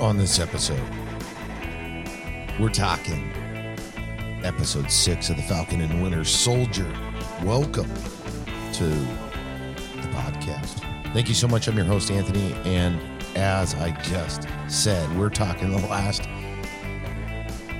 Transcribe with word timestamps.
on 0.00 0.16
this 0.16 0.38
episode. 0.38 0.88
We're 2.58 2.68
talking 2.68 3.32
episode 4.42 4.90
six 4.90 5.30
of 5.30 5.36
the 5.36 5.42
Falcon 5.42 5.80
and 5.80 6.02
Winter 6.02 6.24
Soldier. 6.24 6.90
Welcome 7.42 7.88
to 8.74 8.84
the 8.84 10.08
podcast. 10.12 10.82
Thank 11.12 11.28
you 11.28 11.34
so 11.34 11.46
much. 11.46 11.68
I'm 11.68 11.76
your 11.76 11.86
host, 11.86 12.10
Anthony. 12.10 12.54
And 12.64 13.00
as 13.36 13.74
I 13.74 13.90
just 14.02 14.48
said, 14.68 15.16
we're 15.16 15.30
talking 15.30 15.70
the 15.70 15.86
last 15.86 16.22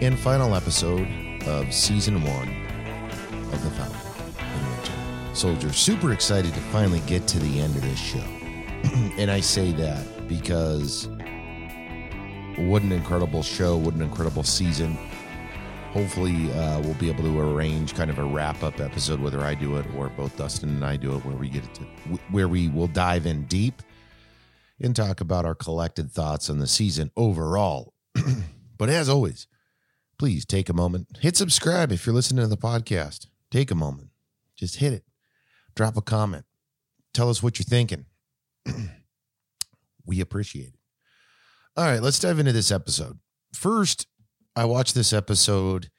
and 0.01 0.19
final 0.19 0.55
episode 0.55 1.09
of 1.47 1.73
season 1.73 2.23
one 2.23 2.49
of 3.53 3.63
the 3.63 3.71
Falcon 3.71 3.97
and 4.39 4.77
Winter 4.77 5.35
Soldier. 5.35 5.73
Super 5.73 6.13
excited 6.13 6.55
to 6.55 6.61
finally 6.61 7.01
get 7.07 7.27
to 7.29 7.39
the 7.39 7.61
end 7.61 7.75
of 7.77 7.83
this 7.83 7.99
show. 7.99 8.19
and 9.19 9.31
I 9.31 9.41
say 9.41 9.73
that 9.73 10.29
because 10.29 11.09
what 12.57 12.83
an 12.83 12.93
incredible 12.93 13.43
show, 13.43 13.77
what 13.77 13.95
an 13.95 14.03
incredible 14.03 14.43
season. 14.43 14.97
Hopefully, 15.93 16.53
uh, 16.53 16.81
we'll 16.81 16.95
be 16.95 17.09
able 17.09 17.25
to 17.25 17.41
arrange 17.41 17.95
kind 17.95 18.11
of 18.11 18.19
a 18.19 18.25
wrap 18.25 18.63
up 18.63 18.81
episode, 18.81 19.21
whether 19.21 19.41
I 19.41 19.55
do 19.55 19.77
it 19.77 19.87
or 19.97 20.09
both 20.09 20.37
Dustin 20.37 20.69
and 20.71 20.85
I 20.85 20.97
do 20.97 21.15
it, 21.15 21.25
where 21.25 21.37
we 21.37 21.49
get 21.49 21.63
to 21.75 21.83
where 22.31 22.49
we 22.49 22.69
will 22.69 22.89
dive 22.89 23.27
in 23.27 23.45
deep 23.45 23.83
and 24.81 24.95
talk 24.95 25.21
about 25.21 25.45
our 25.45 25.55
collected 25.55 26.11
thoughts 26.11 26.51
on 26.51 26.59
the 26.59 26.67
season 26.67 27.11
overall. 27.17 27.95
but 28.77 28.89
as 28.89 29.09
always, 29.09 29.47
please 30.19 30.45
take 30.45 30.69
a 30.69 30.75
moment, 30.75 31.19
hit 31.21 31.37
subscribe 31.37 31.93
if 31.93 32.07
you're 32.07 32.15
listening 32.15 32.43
to 32.43 32.49
the 32.49 32.57
podcast. 32.57 33.27
Take 33.51 33.71
a 33.71 33.77
moment, 33.77 34.09
just 34.57 34.77
hit 34.77 34.93
it, 34.93 35.05
drop 35.77 35.97
a 35.97 36.03
comment, 36.03 36.45
tell 37.13 37.31
us 37.31 37.43
what 37.43 37.59
you're 37.59 37.65
thinking. 37.65 38.07
we 40.07 40.21
appreciate 40.21 40.69
it. 40.69 40.84
All 41.77 41.85
right, 41.85 42.01
let's 42.01 42.21
dive 42.21 42.39
into 42.39 42.53
this 42.53 42.71
episode. 42.71 43.19
First, 43.53 44.07
I 44.55 44.65
watched 44.65 44.95
this 44.95 45.13
episode 45.13 45.91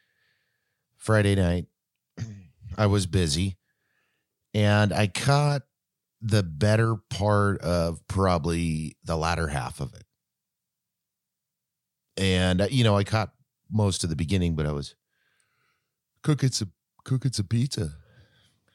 Friday 0.96 1.36
night. 1.36 1.66
I 2.78 2.86
was 2.86 3.06
busy 3.06 3.58
and 4.54 4.94
I 4.94 5.08
caught 5.08 5.64
the 6.22 6.44
better 6.44 6.96
part 7.10 7.60
of 7.60 8.00
probably 8.08 8.96
the 9.04 9.18
latter 9.18 9.50
half 9.50 9.82
of 9.82 9.94
it. 9.94 10.06
And 12.16 12.62
uh, 12.62 12.68
you 12.72 12.86
know, 12.86 12.96
I 12.96 13.04
caught 13.04 13.34
most 13.70 14.06
of 14.06 14.10
the 14.10 14.16
beginning, 14.16 14.56
but 14.56 14.66
I 14.66 14.72
was 14.72 14.96
cooking 16.24 16.52
some 16.52 16.72
cooking 17.04 17.34
some 17.34 17.48
pizza. 17.48 17.92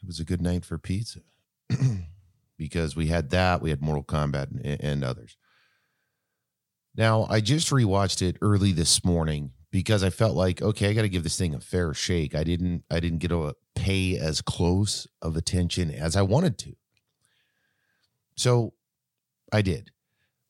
It 0.03 0.07
was 0.07 0.21
a 0.21 0.25
good 0.25 0.43
night 0.43 0.67
for 0.67 0.77
pizza 0.77 1.21
because 2.59 2.95
we 2.95 3.07
had 3.07 3.31
that, 3.31 3.63
we 3.63 3.71
had 3.71 3.81
Mortal 3.81 4.05
Kombat 4.05 4.51
and, 4.63 4.85
and 4.85 5.03
others. 5.03 5.39
Now, 7.01 7.27
I 7.31 7.41
just 7.41 7.71
rewatched 7.71 8.21
it 8.21 8.37
early 8.43 8.73
this 8.73 9.07
morning 9.07 9.53
because 9.71 10.05
I 10.05 10.11
felt 10.11 10.37
like, 10.37 10.61
okay, 10.61 10.91
I 10.91 10.93
got 10.93 11.01
to 11.01 11.09
give 11.09 11.23
this 11.23 11.39
thing 11.39 11.55
a 11.55 11.59
fair 11.59 11.95
shake. 11.95 12.35
I 12.35 12.45
didn't 12.45 12.85
I 12.91 13.01
didn't 13.01 13.21
get 13.21 13.29
to 13.29 13.55
pay 13.75 14.19
as 14.19 14.43
close 14.43 15.07
of 15.23 15.35
attention 15.35 15.91
as 15.91 16.15
I 16.15 16.21
wanted 16.21 16.59
to. 16.59 16.77
So, 18.37 18.75
I 19.51 19.63
did. 19.63 19.93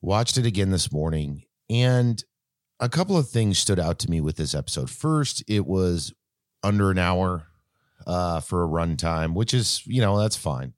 Watched 0.02 0.38
it 0.38 0.44
again 0.44 0.72
this 0.72 0.90
morning 0.90 1.44
and 1.70 2.20
a 2.80 2.88
couple 2.88 3.16
of 3.16 3.28
things 3.28 3.56
stood 3.60 3.78
out 3.78 4.00
to 4.00 4.10
me 4.10 4.20
with 4.20 4.34
this 4.34 4.52
episode. 4.52 4.90
First, 4.90 5.44
it 5.46 5.66
was 5.66 6.12
under 6.64 6.90
an 6.90 6.98
hour 6.98 7.46
uh, 8.08 8.40
for 8.40 8.64
a 8.64 8.68
runtime, 8.68 9.34
which 9.34 9.54
is, 9.54 9.86
you 9.86 10.00
know, 10.00 10.18
that's 10.18 10.34
fine. 10.34 10.74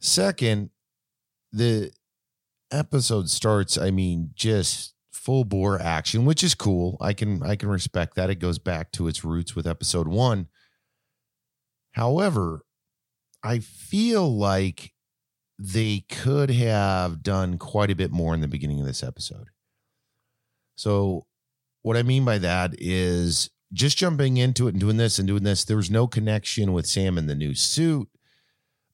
Second, 0.00 0.70
the 1.52 1.92
episode 2.70 3.30
starts, 3.30 3.78
I 3.78 3.90
mean, 3.90 4.30
just 4.34 4.94
full 5.12 5.44
bore 5.44 5.80
action, 5.80 6.24
which 6.24 6.42
is 6.42 6.54
cool. 6.54 6.96
I 7.00 7.12
can 7.12 7.42
I 7.42 7.56
can 7.56 7.68
respect 7.68 8.14
that. 8.16 8.30
It 8.30 8.36
goes 8.36 8.58
back 8.58 8.92
to 8.92 9.08
its 9.08 9.24
roots 9.24 9.54
with 9.54 9.66
episode 9.66 10.08
1. 10.08 10.48
However, 11.92 12.64
I 13.42 13.58
feel 13.58 14.34
like 14.36 14.92
they 15.58 16.04
could 16.08 16.50
have 16.50 17.22
done 17.22 17.58
quite 17.58 17.90
a 17.90 17.96
bit 17.96 18.12
more 18.12 18.34
in 18.34 18.40
the 18.40 18.48
beginning 18.48 18.80
of 18.80 18.86
this 18.86 19.02
episode. 19.02 19.48
So, 20.76 21.26
what 21.82 21.96
I 21.96 22.02
mean 22.02 22.24
by 22.24 22.38
that 22.38 22.74
is 22.78 23.50
just 23.72 23.98
jumping 23.98 24.36
into 24.36 24.66
it 24.66 24.70
and 24.70 24.80
doing 24.80 24.96
this 24.96 25.18
and 25.18 25.26
doing 25.26 25.42
this. 25.42 25.64
There 25.64 25.76
was 25.76 25.90
no 25.90 26.06
connection 26.06 26.72
with 26.72 26.86
Sam 26.86 27.18
in 27.18 27.26
the 27.26 27.34
new 27.34 27.54
suit. 27.54 28.08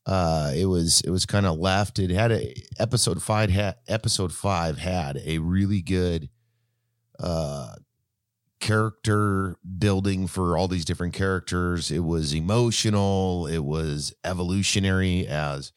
Uh, 0.06 0.53
it 0.54 0.66
was 0.66 1.00
it 1.00 1.10
was 1.10 1.25
kind 1.25 1.47
of 1.47 1.59
left. 1.59 1.98
It 1.98 2.10
had 2.10 2.31
a 2.31 2.54
episode 2.78 3.22
five 3.22 3.50
had 3.50 3.76
episode 3.88 4.32
five 4.32 4.78
had 4.78 5.20
a 5.25 5.38
really 5.38 5.81
good 5.81 6.28
uh 7.19 7.75
character 8.60 9.56
building 9.78 10.26
for 10.26 10.56
all 10.56 10.69
these 10.69 10.84
different 10.84 11.14
characters. 11.14 11.91
It 11.91 12.04
was 12.04 12.34
emotional. 12.34 13.47
It 13.47 13.64
was 13.64 14.14
evolutionary 14.25 15.26
as 15.26 15.72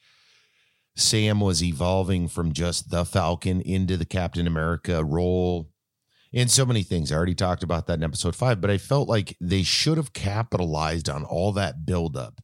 Sam 0.96 1.40
was 1.40 1.64
evolving 1.64 2.28
from 2.28 2.54
just 2.54 2.90
the 2.90 3.06
Falcon 3.06 3.62
into 3.62 3.98
the 3.98 4.06
Captain 4.06 4.48
America 4.48 5.04
role 5.04 5.70
and 6.34 6.50
so 6.50 6.66
many 6.66 6.84
things. 6.84 7.12
I 7.12 7.16
already 7.16 7.36
talked 7.36 7.64
about 7.64 7.88
that 7.88 7.96
in 7.96 8.04
episode 8.04 8.36
five, 8.36 8.60
but 8.62 8.72
I 8.72 8.78
felt 8.78 9.08
like 9.08 9.38
they 9.40 9.64
should 9.64 9.98
have 9.98 10.14
capitalized 10.14 11.10
on 11.10 11.24
all 11.24 11.52
that 11.54 11.86
buildup 11.86 12.42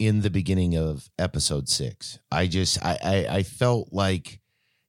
in 0.00 0.22
the 0.22 0.30
beginning 0.30 0.76
of 0.76 1.10
episode 1.18 1.68
six. 1.68 2.18
I 2.32 2.46
just 2.46 2.82
I, 2.84 2.98
I 3.04 3.36
I, 3.36 3.42
felt 3.42 3.92
like, 3.92 4.40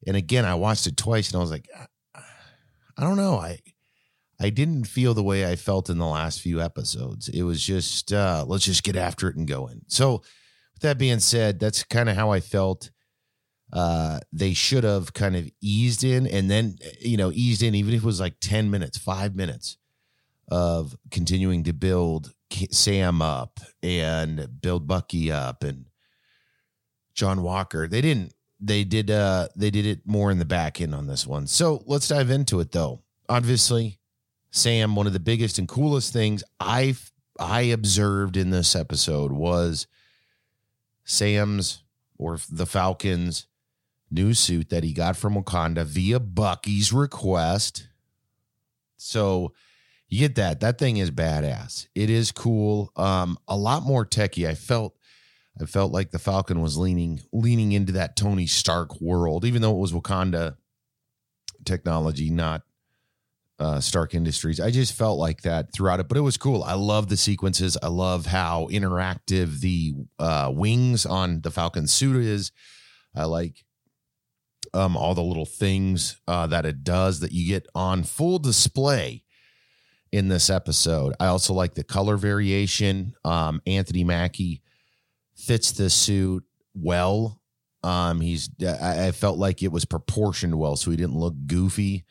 and 0.07 0.15
again, 0.15 0.45
I 0.45 0.55
watched 0.55 0.87
it 0.87 0.95
twice, 0.95 1.29
and 1.29 1.35
I 1.35 1.41
was 1.41 1.51
like, 1.51 1.67
I 2.15 3.01
don't 3.01 3.17
know, 3.17 3.35
I 3.35 3.59
I 4.39 4.49
didn't 4.49 4.85
feel 4.85 5.13
the 5.13 5.21
way 5.21 5.45
I 5.45 5.57
felt 5.57 5.89
in 5.89 5.97
the 5.97 6.05
last 6.07 6.39
few 6.39 6.61
episodes. 6.61 7.27
It 7.27 7.43
was 7.43 7.61
just 7.61 8.13
uh, 8.13 8.45
let's 8.47 8.65
just 8.65 8.83
get 8.83 8.95
after 8.95 9.27
it 9.27 9.35
and 9.35 9.47
go 9.47 9.67
in. 9.67 9.81
So, 9.87 10.23
with 10.73 10.81
that 10.81 10.97
being 10.97 11.19
said, 11.19 11.59
that's 11.59 11.83
kind 11.83 12.09
of 12.09 12.15
how 12.15 12.31
I 12.31 12.39
felt 12.39 12.89
uh, 13.73 14.19
they 14.31 14.53
should 14.53 14.85
have 14.85 15.13
kind 15.13 15.35
of 15.35 15.49
eased 15.61 16.03
in 16.03 16.25
and 16.27 16.49
then, 16.49 16.77
you 16.99 17.17
know, 17.17 17.31
eased 17.33 17.63
in, 17.63 17.75
even 17.75 17.93
if 17.93 18.01
it 18.01 18.05
was 18.05 18.19
like 18.19 18.35
10 18.41 18.69
minutes, 18.69 18.97
five 18.97 19.35
minutes 19.35 19.77
of 20.49 20.97
continuing 21.09 21.63
to 21.63 21.73
build 21.73 22.33
Sam 22.71 23.21
up 23.21 23.59
and 23.81 24.61
build 24.61 24.87
Bucky 24.87 25.31
up 25.31 25.63
and 25.63 25.85
John 27.13 27.43
Walker. 27.43 27.87
They 27.87 28.01
didn't, 28.01 28.33
they 28.59 28.83
did, 28.83 29.09
uh, 29.11 29.47
they 29.55 29.69
did 29.69 29.85
it 29.85 30.01
more 30.05 30.31
in 30.31 30.39
the 30.39 30.45
back 30.45 30.79
end 30.81 30.93
on 30.93 31.07
this 31.07 31.25
one. 31.25 31.47
So 31.47 31.83
let's 31.85 32.07
dive 32.07 32.29
into 32.29 32.59
it 32.59 32.71
though. 32.71 33.01
Obviously, 33.27 33.99
Sam, 34.51 34.95
one 34.95 35.07
of 35.07 35.13
the 35.13 35.19
biggest 35.19 35.57
and 35.57 35.67
coolest 35.67 36.13
things 36.13 36.43
I 36.59 36.95
I 37.39 37.61
observed 37.61 38.37
in 38.37 38.51
this 38.51 38.75
episode 38.75 39.31
was 39.31 39.87
Sam's 41.05 41.83
or 42.17 42.37
the 42.51 42.67
Falcons 42.67 43.47
new 44.11 44.33
suit 44.33 44.69
that 44.69 44.83
he 44.83 44.93
got 44.93 45.15
from 45.15 45.35
Wakanda 45.35 45.85
via 45.85 46.19
Bucky's 46.19 46.93
request. 46.93 47.87
So 48.97 49.53
you 50.11 50.19
get 50.19 50.35
that. 50.35 50.59
That 50.59 50.77
thing 50.77 50.97
is 50.97 51.09
badass. 51.09 51.87
It 51.95 52.09
is 52.09 52.33
cool. 52.33 52.91
Um, 52.97 53.39
a 53.47 53.55
lot 53.55 53.83
more 53.83 54.05
techie. 54.05 54.47
I 54.47 54.55
felt 54.55 54.93
I 55.59 55.65
felt 55.65 55.93
like 55.93 56.11
the 56.11 56.19
Falcon 56.19 56.61
was 56.61 56.77
leaning 56.77 57.21
leaning 57.31 57.71
into 57.71 57.93
that 57.93 58.17
Tony 58.17 58.45
Stark 58.45 58.99
world, 58.99 59.45
even 59.45 59.61
though 59.61 59.71
it 59.71 59.79
was 59.79 59.93
Wakanda 59.93 60.57
technology, 61.63 62.29
not 62.29 62.63
uh, 63.57 63.79
Stark 63.79 64.13
Industries. 64.13 64.59
I 64.59 64.69
just 64.69 64.93
felt 64.93 65.17
like 65.17 65.43
that 65.43 65.73
throughout 65.73 66.01
it, 66.01 66.09
but 66.09 66.17
it 66.17 66.21
was 66.21 66.35
cool. 66.35 66.61
I 66.61 66.73
love 66.73 67.07
the 67.07 67.15
sequences. 67.15 67.77
I 67.81 67.87
love 67.87 68.25
how 68.25 68.67
interactive 68.69 69.61
the 69.61 69.93
uh, 70.19 70.51
wings 70.53 71.05
on 71.05 71.39
the 71.39 71.51
Falcon 71.51 71.87
suit 71.87 72.17
is. 72.17 72.51
I 73.15 73.25
like 73.25 73.63
um, 74.73 74.97
all 74.97 75.15
the 75.15 75.23
little 75.23 75.45
things 75.45 76.19
uh, 76.27 76.47
that 76.47 76.65
it 76.65 76.83
does 76.83 77.21
that 77.21 77.31
you 77.31 77.47
get 77.47 77.65
on 77.73 78.03
full 78.03 78.39
display 78.39 79.23
in 80.11 80.27
this 80.27 80.49
episode. 80.49 81.13
I 81.19 81.27
also 81.27 81.53
like 81.53 81.73
the 81.73 81.83
color 81.83 82.17
variation. 82.17 83.13
Um, 83.23 83.61
Anthony 83.65 84.03
Mackie 84.03 84.61
fits 85.35 85.71
the 85.71 85.89
suit 85.89 86.43
well. 86.73 87.41
Um, 87.83 88.21
he's 88.21 88.49
I, 88.61 89.07
I, 89.07 89.11
felt 89.11 89.39
like 89.39 89.63
it 89.63 89.71
was 89.71 89.85
proportioned 89.85 90.59
well, 90.59 90.75
so 90.75 90.91
he 90.91 90.97
didn't 90.97 91.17
look 91.17 91.33
goofy. 91.47 92.05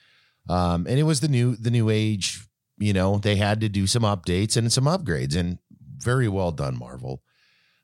Um, 0.49 0.87
and 0.89 0.99
it 0.99 1.05
was 1.05 1.21
the 1.21 1.29
new 1.29 1.55
the 1.55 1.71
new 1.71 1.91
age. 1.91 2.45
You 2.79 2.93
know, 2.93 3.19
they 3.19 3.37
had 3.37 3.61
to 3.61 3.69
do 3.69 3.87
some 3.87 4.03
updates 4.03 4.57
and 4.57 4.73
some 4.73 4.85
upgrades, 4.85 5.37
and 5.37 5.59
very 5.97 6.27
well 6.27 6.51
done, 6.51 6.77
Marvel. 6.77 7.23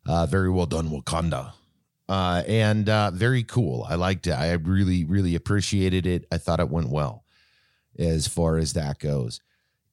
Uh, 0.05 0.27
very 0.27 0.51
well 0.51 0.67
done, 0.67 0.89
Wakanda 0.89 1.53
uh, 2.09 2.43
and 2.47 2.89
uh, 2.89 3.11
very 3.13 3.43
cool. 3.43 3.87
I 3.89 3.97
liked 3.97 4.27
it. 4.27 4.33
I 4.33 4.53
really, 4.53 5.05
really 5.05 5.35
appreciated 5.35 6.07
it. 6.07 6.27
I 6.31 6.39
thought 6.39 6.61
it 6.61 6.69
went 6.69 6.91
well 6.91 7.25
as 7.99 8.29
far 8.29 8.59
as 8.59 8.75
that 8.75 8.99
goes. 8.99 9.41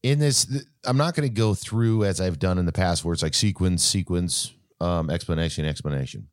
In 0.03 0.19
this, 0.19 0.45
I'm 0.83 0.97
not 0.97 1.15
going 1.15 1.27
to 1.27 1.33
go 1.33 1.53
through 1.53 2.03
as 2.03 2.19
I've 2.19 2.37
done 2.37 2.57
in 2.57 2.65
the 2.65 2.73
past, 2.73 3.03
where 3.05 3.13
it's 3.13 3.23
like 3.23 3.33
sequence, 3.33 3.83
sequence, 3.83 4.51
um, 4.81 5.09
explanation, 5.09 5.65
explanation. 5.65 6.27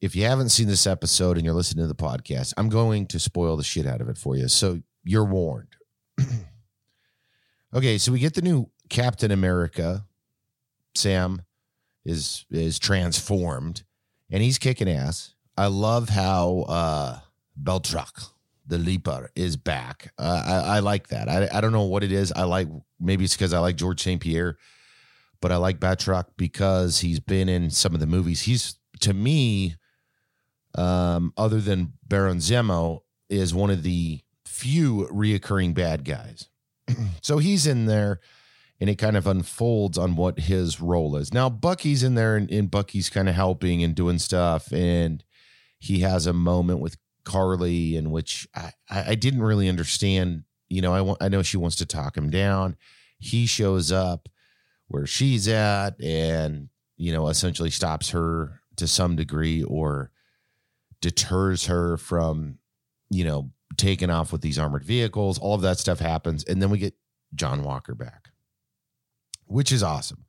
if 0.00 0.16
you 0.16 0.24
haven't 0.24 0.48
seen 0.48 0.66
this 0.66 0.86
episode 0.86 1.36
and 1.36 1.44
you're 1.44 1.54
listening 1.54 1.84
to 1.84 1.88
the 1.88 1.94
podcast, 1.94 2.54
I'm 2.56 2.70
going 2.70 3.06
to 3.08 3.18
spoil 3.18 3.56
the 3.56 3.62
shit 3.62 3.86
out 3.86 4.00
of 4.00 4.08
it 4.08 4.16
for 4.16 4.36
you. 4.36 4.48
So 4.48 4.80
you're 5.04 5.24
warned. 5.26 5.76
okay, 7.74 7.98
so 7.98 8.10
we 8.10 8.18
get 8.18 8.34
the 8.34 8.42
new 8.42 8.70
Captain 8.88 9.30
America. 9.30 10.06
Sam 10.94 11.42
is 12.04 12.46
is 12.50 12.78
transformed 12.78 13.82
and 14.30 14.42
he's 14.42 14.58
kicking 14.58 14.88
ass. 14.88 15.34
I 15.56 15.66
love 15.66 16.08
how 16.08 16.64
uh 16.68 17.20
Batroc, 17.62 18.30
the 18.70 18.78
Leaper, 18.78 19.30
is 19.34 19.56
back. 19.56 20.12
Uh, 20.18 20.42
I, 20.46 20.76
I 20.76 20.78
like 20.80 21.08
that. 21.08 21.28
I, 21.28 21.48
I 21.52 21.60
don't 21.60 21.72
know 21.72 21.84
what 21.84 22.02
it 22.02 22.12
is. 22.12 22.32
I 22.32 22.44
like 22.44 22.68
maybe 22.98 23.24
it's 23.24 23.34
because 23.34 23.52
I 23.52 23.58
like 23.58 23.76
George 23.76 24.02
St. 24.02 24.20
Pierre, 24.20 24.56
but 25.40 25.52
I 25.52 25.56
like 25.56 25.80
Batroc 25.80 26.26
because 26.36 27.00
he's 27.00 27.20
been 27.20 27.48
in 27.48 27.70
some 27.70 27.94
of 27.94 28.00
the 28.00 28.06
movies. 28.06 28.42
He's 28.42 28.78
to 29.00 29.12
me, 29.12 29.76
um, 30.74 31.32
other 31.36 31.60
than 31.60 31.94
Baron 32.06 32.38
Zemo, 32.38 33.00
is 33.28 33.54
one 33.54 33.70
of 33.70 33.82
the 33.82 34.20
few 34.46 35.08
reoccurring 35.12 35.74
bad 35.74 36.04
guys. 36.04 36.48
so 37.22 37.38
he's 37.38 37.66
in 37.66 37.86
there 37.86 38.20
and 38.80 38.88
it 38.88 38.96
kind 38.96 39.16
of 39.16 39.26
unfolds 39.26 39.98
on 39.98 40.16
what 40.16 40.40
his 40.40 40.80
role 40.80 41.16
is. 41.16 41.34
Now, 41.34 41.50
Bucky's 41.50 42.02
in 42.02 42.14
there 42.14 42.36
and, 42.36 42.50
and 42.50 42.70
Bucky's 42.70 43.10
kind 43.10 43.28
of 43.28 43.34
helping 43.34 43.84
and 43.84 43.94
doing 43.94 44.18
stuff. 44.18 44.72
And 44.72 45.22
he 45.78 46.00
has 46.00 46.26
a 46.26 46.32
moment 46.32 46.80
with 46.80 46.96
Karli 47.24 47.96
in 47.96 48.10
which 48.10 48.48
I, 48.54 48.72
I 48.88 49.14
didn't 49.14 49.42
really 49.42 49.68
understand. 49.68 50.44
You 50.68 50.82
know, 50.82 50.94
I, 50.94 51.00
want, 51.00 51.22
I 51.22 51.28
know 51.28 51.42
she 51.42 51.56
wants 51.56 51.76
to 51.76 51.86
talk 51.86 52.16
him 52.16 52.30
down. 52.30 52.76
He 53.18 53.46
shows 53.46 53.92
up 53.92 54.28
where 54.88 55.06
she's 55.06 55.48
at 55.48 56.00
and, 56.00 56.68
you 56.96 57.12
know, 57.12 57.28
essentially 57.28 57.70
stops 57.70 58.10
her 58.10 58.60
to 58.76 58.86
some 58.86 59.16
degree 59.16 59.62
or 59.62 60.10
deters 61.00 61.66
her 61.66 61.96
from, 61.96 62.58
you 63.10 63.24
know, 63.24 63.50
taking 63.76 64.10
off 64.10 64.32
with 64.32 64.42
these 64.42 64.58
armored 64.58 64.84
vehicles. 64.84 65.38
All 65.38 65.54
of 65.54 65.62
that 65.62 65.78
stuff 65.78 65.98
happens. 65.98 66.44
And 66.44 66.60
then 66.62 66.70
we 66.70 66.78
get 66.78 66.94
John 67.34 67.62
Walker 67.62 67.94
back 67.94 68.30
which 69.50 69.72
is 69.72 69.82
awesome. 69.82 70.24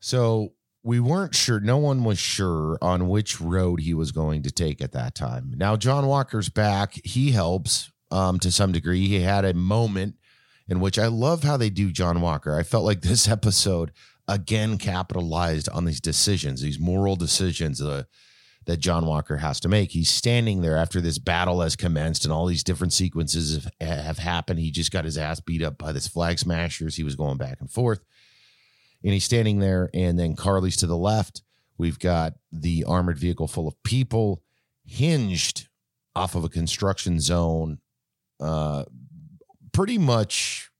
So 0.00 0.52
we 0.88 1.00
weren't 1.00 1.34
sure, 1.34 1.60
no 1.60 1.76
one 1.76 2.02
was 2.02 2.18
sure 2.18 2.78
on 2.80 3.10
which 3.10 3.42
road 3.42 3.78
he 3.78 3.92
was 3.92 4.10
going 4.10 4.42
to 4.42 4.50
take 4.50 4.80
at 4.80 4.92
that 4.92 5.14
time. 5.14 5.52
Now, 5.54 5.76
John 5.76 6.06
Walker's 6.06 6.48
back. 6.48 6.98
He 7.04 7.32
helps 7.32 7.92
um, 8.10 8.38
to 8.38 8.50
some 8.50 8.72
degree. 8.72 9.06
He 9.06 9.20
had 9.20 9.44
a 9.44 9.52
moment 9.52 10.14
in 10.66 10.80
which 10.80 10.98
I 10.98 11.08
love 11.08 11.42
how 11.42 11.58
they 11.58 11.68
do 11.68 11.90
John 11.90 12.22
Walker. 12.22 12.58
I 12.58 12.62
felt 12.62 12.86
like 12.86 13.00
this 13.02 13.28
episode 13.28 13.92
again 14.26 14.78
capitalized 14.78 15.68
on 15.68 15.84
these 15.84 16.00
decisions, 16.00 16.62
these 16.62 16.80
moral 16.80 17.16
decisions 17.16 17.82
uh, 17.82 18.04
that 18.64 18.78
John 18.78 19.04
Walker 19.04 19.36
has 19.36 19.60
to 19.60 19.68
make. 19.68 19.90
He's 19.90 20.08
standing 20.08 20.62
there 20.62 20.78
after 20.78 21.02
this 21.02 21.18
battle 21.18 21.60
has 21.60 21.76
commenced 21.76 22.24
and 22.24 22.32
all 22.32 22.46
these 22.46 22.64
different 22.64 22.94
sequences 22.94 23.68
have, 23.78 24.06
have 24.06 24.18
happened. 24.20 24.58
He 24.58 24.70
just 24.70 24.90
got 24.90 25.04
his 25.04 25.18
ass 25.18 25.38
beat 25.38 25.62
up 25.62 25.76
by 25.76 25.92
this 25.92 26.08
flag 26.08 26.38
smashers. 26.38 26.96
He 26.96 27.04
was 27.04 27.14
going 27.14 27.36
back 27.36 27.60
and 27.60 27.70
forth 27.70 28.00
and 29.02 29.12
he's 29.12 29.24
standing 29.24 29.58
there. 29.58 29.90
And 29.94 30.18
then 30.18 30.36
Karli's 30.36 30.76
to 30.78 30.86
the 30.86 30.96
left. 30.96 31.42
We've 31.76 31.98
got 31.98 32.34
the 32.50 32.84
armored 32.84 33.18
vehicle 33.18 33.48
full 33.48 33.68
of 33.68 33.80
people 33.82 34.42
hinged 34.84 35.68
off 36.16 36.34
of 36.34 36.44
a 36.44 36.48
construction 36.48 37.20
zone, 37.20 37.78
uh, 38.40 38.84
pretty 39.72 39.98
much 39.98 40.70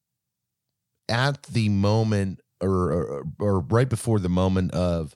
at 1.08 1.42
the 1.44 1.68
moment 1.68 2.40
or, 2.60 2.70
or, 2.70 3.24
or 3.38 3.60
right 3.60 3.88
before 3.88 4.18
the 4.18 4.28
moment 4.28 4.72
of 4.72 5.14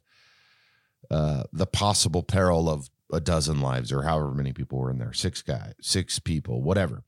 uh, 1.10 1.44
the 1.52 1.66
possible 1.66 2.22
peril 2.22 2.70
of 2.70 2.88
a 3.12 3.20
dozen 3.20 3.60
lives 3.60 3.92
or 3.92 4.02
however 4.02 4.32
many 4.32 4.52
people 4.52 4.78
were 4.78 4.90
in 4.90 4.98
there, 4.98 5.12
six 5.12 5.42
guys, 5.42 5.74
six 5.80 6.18
people, 6.18 6.62
whatever. 6.62 7.02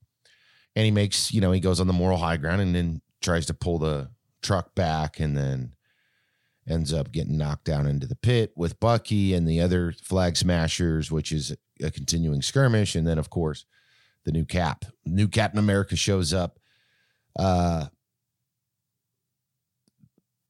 And 0.76 0.84
he 0.84 0.90
makes, 0.90 1.32
you 1.32 1.40
know, 1.40 1.52
he 1.52 1.60
goes 1.60 1.80
on 1.80 1.86
the 1.86 1.92
moral 1.92 2.18
high 2.18 2.36
ground 2.36 2.60
and 2.60 2.74
then 2.74 3.00
tries 3.22 3.46
to 3.46 3.54
pull 3.54 3.78
the 3.78 4.10
truck 4.42 4.74
back 4.74 5.20
and 5.20 5.36
then 5.36 5.73
ends 6.68 6.92
up 6.92 7.12
getting 7.12 7.36
knocked 7.36 7.64
down 7.64 7.86
into 7.86 8.06
the 8.06 8.16
pit 8.16 8.52
with 8.56 8.80
Bucky 8.80 9.34
and 9.34 9.46
the 9.46 9.60
other 9.60 9.92
flag 10.02 10.36
smashers, 10.36 11.10
which 11.10 11.32
is 11.32 11.54
a 11.82 11.90
continuing 11.90 12.42
skirmish. 12.42 12.94
And 12.94 13.06
then, 13.06 13.18
of 13.18 13.30
course, 13.30 13.66
the 14.24 14.32
new 14.32 14.44
Cap, 14.44 14.84
new 15.04 15.28
Captain 15.28 15.58
America 15.58 15.96
shows 15.96 16.32
up. 16.32 16.58
Uh, 17.38 17.86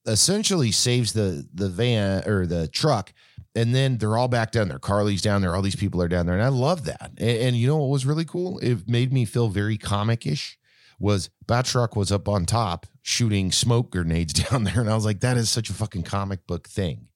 essentially 0.06 0.70
saves 0.70 1.14
the 1.14 1.48
the 1.54 1.68
van 1.68 2.28
or 2.28 2.46
the 2.46 2.68
truck. 2.68 3.12
And 3.56 3.74
then 3.74 3.98
they're 3.98 4.16
all 4.16 4.28
back 4.28 4.50
down 4.50 4.68
there. 4.68 4.80
Karli's 4.80 5.22
down 5.22 5.40
there. 5.40 5.54
All 5.54 5.62
these 5.62 5.76
people 5.76 6.02
are 6.02 6.08
down 6.08 6.26
there. 6.26 6.34
And 6.34 6.42
i 6.42 6.48
love 6.48 6.84
that. 6.86 7.12
And, 7.18 7.38
and 7.38 7.56
you 7.56 7.68
know 7.68 7.76
what 7.76 7.88
was 7.88 8.04
really 8.04 8.24
cool? 8.24 8.58
It 8.58 8.88
made 8.88 9.12
me 9.12 9.24
feel 9.24 9.48
very 9.48 9.78
comic-ish 9.78 10.58
was 10.98 11.30
Batroc 11.46 11.96
was 11.96 12.12
up 12.12 12.28
on 12.28 12.46
top 12.46 12.86
shooting 13.02 13.52
smoke 13.52 13.90
grenades 13.90 14.32
down 14.50 14.64
there. 14.64 14.80
And 14.80 14.90
I 14.90 14.94
was 14.94 15.04
like, 15.04 15.20
that 15.20 15.36
is 15.36 15.50
such 15.50 15.70
a 15.70 15.74
fucking 15.74 16.04
comic 16.04 16.46
book 16.46 16.68
thing. 16.68 17.08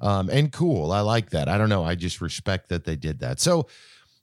Um, 0.00 0.30
and 0.30 0.52
cool. 0.52 0.92
I 0.92 1.00
like 1.00 1.30
that. 1.30 1.48
I 1.48 1.58
don't 1.58 1.68
know. 1.68 1.84
I 1.84 1.96
just 1.96 2.20
respect 2.20 2.68
that 2.68 2.84
they 2.84 2.96
did 2.96 3.18
that. 3.20 3.40
So 3.40 3.68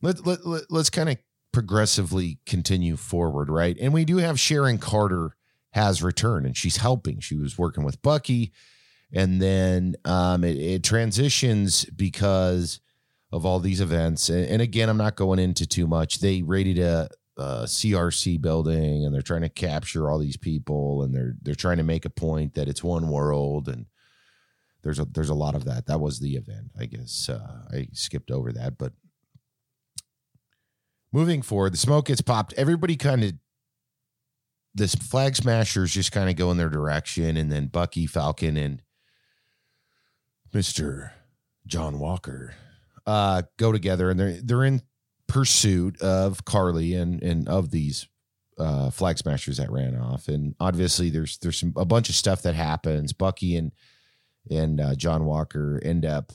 let, 0.02 0.26
let, 0.26 0.46
let, 0.46 0.64
let's 0.70 0.90
kind 0.90 1.10
of 1.10 1.18
progressively 1.52 2.40
continue 2.46 2.96
forward, 2.96 3.50
right? 3.50 3.78
And 3.80 3.94
we 3.94 4.06
do 4.06 4.18
have 4.18 4.40
Sharon 4.40 4.78
Carter 4.78 5.36
has 5.72 6.02
returned 6.02 6.46
and 6.46 6.56
she's 6.56 6.78
helping. 6.78 7.20
She 7.20 7.36
was 7.36 7.58
working 7.58 7.84
with 7.84 8.02
Bucky. 8.02 8.54
And 9.14 9.42
then 9.42 9.96
um, 10.06 10.44
it, 10.44 10.58
it 10.58 10.84
transitions 10.84 11.86
because 11.86 12.80
of 13.32 13.46
all 13.46 13.60
these 13.60 13.82
events. 13.82 14.30
And, 14.30 14.62
again, 14.62 14.88
I'm 14.88 14.98
not 14.98 15.16
going 15.16 15.40
into 15.40 15.66
too 15.66 15.88
much. 15.88 16.20
They 16.20 16.42
raided 16.42 16.80
a, 16.80 17.10
uh, 17.38 17.64
GRC 17.64 18.42
building 18.42 19.06
and 19.06 19.14
they're 19.14 19.22
trying 19.22 19.42
to 19.42 19.50
capture 19.50 20.10
all 20.10 20.20
these 20.20 20.38
people 20.38 21.04
and 21.04 21.14
they're 21.14 21.36
they're 21.42 21.56
trying 21.56 21.78
to 21.78 21.84
make 21.84 22.06
a 22.06 22.10
point 22.10 22.54
that 22.54 22.70
it's 22.70 22.84
one 22.84 23.10
world 23.10 23.68
and 23.68 23.86
there's 24.86 25.00
a 25.00 25.06
there's 25.06 25.30
a 25.30 25.36
lot 25.36 25.56
of 25.56 25.66
that. 25.66 25.88
That 25.88 26.00
was 26.00 26.20
the 26.20 26.36
event, 26.36 26.72
I 26.80 26.86
guess. 26.86 27.28
Uh, 27.28 27.64
I 27.74 27.88
skipped 27.92 28.30
over 28.30 28.54
that, 28.54 28.78
but 28.78 28.94
moving 31.12 31.42
forward, 31.42 31.74
the 31.74 31.78
smoke 31.78 32.06
gets 32.06 32.22
popped. 32.22 32.54
Everybody 32.54 32.96
kind 32.96 33.24
of 33.24 33.34
this 34.76 34.94
flag 34.94 35.36
smashers 35.36 35.92
just 35.92 36.12
kind 36.12 36.30
of 36.30 36.36
go 36.36 36.52
in 36.52 36.58
their 36.58 36.70
direction, 36.70 37.36
and 37.36 37.52
then 37.52 37.66
Bucky, 37.66 38.06
Falcon, 38.06 38.58
and 38.58 38.84
Mister 40.54 41.14
John 41.66 41.98
Walker 41.98 42.54
uh, 43.08 43.42
go 43.58 43.72
together, 43.72 44.12
and 44.12 44.20
they're 44.20 44.40
they're 44.40 44.66
in 44.66 44.84
pursuit 45.36 46.02
of 46.02 46.46
Karli 46.46 46.94
and 46.94 47.22
and 47.22 47.50
of 47.50 47.70
these 47.70 48.08
uh, 48.58 48.90
flag 48.90 49.18
smashers 49.18 49.58
that 49.58 49.70
ran 49.70 49.94
off. 50.00 50.30
And 50.30 50.56
obviously, 50.62 51.10
there's 51.10 51.38
there's 51.40 51.60
some 51.60 51.74
a 51.76 51.84
bunch 51.84 52.08
of 52.08 52.16
stuff 52.16 52.42
that 52.44 52.56
happens. 52.56 53.12
Bucky 53.12 53.58
and 53.58 53.74
and 54.50 54.80
uh, 54.80 54.96
John 54.96 55.26
Walker 55.26 55.82
end 55.84 56.06
up 56.06 56.32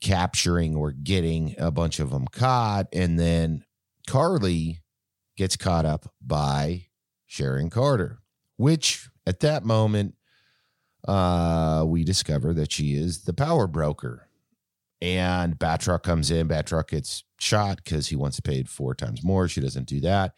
capturing 0.00 0.76
or 0.76 0.92
getting 0.92 1.56
a 1.58 1.72
bunch 1.72 1.98
of 1.98 2.10
them 2.10 2.28
caught, 2.28 2.86
and 2.92 3.18
then 3.18 3.64
Karli 4.06 4.78
gets 5.36 5.56
caught 5.56 5.84
up 5.84 6.14
by 6.24 6.86
Sharon 7.26 7.68
Carter, 7.68 8.20
which 8.58 9.08
at 9.26 9.40
that 9.40 9.64
moment 9.64 10.14
uh, 11.08 11.82
we 11.84 12.04
discover 12.04 12.54
that 12.54 12.70
she 12.70 12.94
is 12.94 13.24
the 13.24 13.34
power 13.34 13.66
broker 13.66 14.29
and 15.00 15.58
Batroc 15.58 16.02
comes 16.02 16.30
in. 16.30 16.48
Batroc 16.48 16.88
gets 16.88 17.24
shot 17.38 17.76
because 17.76 18.08
he 18.08 18.16
wants 18.16 18.36
to 18.36 18.42
pay 18.42 18.62
four 18.64 18.94
times 18.94 19.24
more. 19.24 19.48
She 19.48 19.60
doesn't 19.60 19.86
do 19.86 20.00
that. 20.00 20.34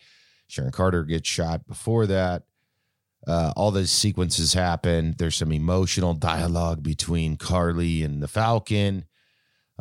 Sharon 0.46 0.70
Carter 0.70 1.04
gets 1.04 1.28
shot 1.28 1.66
before 1.66 2.06
that. 2.06 2.44
Uh, 3.26 3.52
all 3.56 3.70
those 3.70 3.90
sequences 3.90 4.52
happen. 4.52 5.14
There's 5.16 5.36
some 5.36 5.52
emotional 5.52 6.14
dialogue 6.14 6.82
between 6.82 7.36
Karli 7.36 8.02
and 8.02 8.22
the 8.22 8.28
Falcon. 8.28 9.04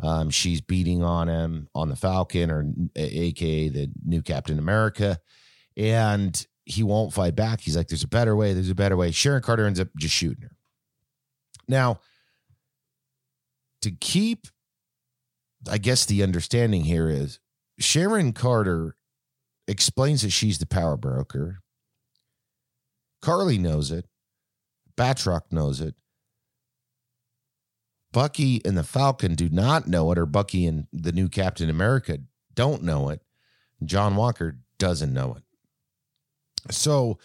Um, 0.02 0.30
she's 0.30 0.60
beating 0.60 1.02
on 1.02 1.28
him 1.28 1.68
on 1.74 1.88
the 1.88 1.96
Falcon, 1.96 2.50
or 2.50 2.66
AKA 2.96 3.68
the 3.68 3.90
new 4.04 4.22
Captain 4.22 4.58
America, 4.58 5.18
and 5.76 6.46
he 6.64 6.82
won't 6.82 7.12
fight 7.12 7.36
back. 7.36 7.60
He's 7.60 7.76
like, 7.76 7.88
"There's 7.88 8.04
a 8.04 8.08
better 8.08 8.34
way. 8.34 8.52
There's 8.54 8.70
a 8.70 8.74
better 8.74 8.96
way." 8.96 9.10
Sharon 9.10 9.42
Carter 9.42 9.66
ends 9.66 9.78
up 9.80 9.88
just 9.96 10.14
shooting 10.14 10.44
her. 10.44 10.56
Now, 11.68 12.00
to 13.82 13.90
keep 13.90 14.46
I 15.68 15.78
guess 15.78 16.04
the 16.04 16.22
understanding 16.22 16.84
here 16.84 17.08
is 17.08 17.38
Sharon 17.78 18.32
Carter 18.32 18.96
explains 19.68 20.22
that 20.22 20.30
she's 20.30 20.58
the 20.58 20.66
power 20.66 20.96
broker. 20.96 21.60
Karli 23.20 23.58
knows 23.58 23.90
it. 23.90 24.06
Batroc 24.96 25.42
knows 25.50 25.80
it. 25.80 25.94
Bucky 28.12 28.60
and 28.64 28.76
the 28.76 28.84
Falcon 28.84 29.34
do 29.34 29.48
not 29.48 29.88
know 29.88 30.12
it, 30.12 30.18
or 30.18 30.26
Bucky 30.26 30.66
and 30.66 30.86
the 30.92 31.12
new 31.12 31.28
Captain 31.28 31.70
America 31.70 32.18
don't 32.54 32.82
know 32.82 33.08
it. 33.08 33.22
John 33.84 34.16
Walker 34.16 34.58
doesn't 34.78 35.12
know 35.12 35.34
it. 35.36 35.42
So, 36.72 37.18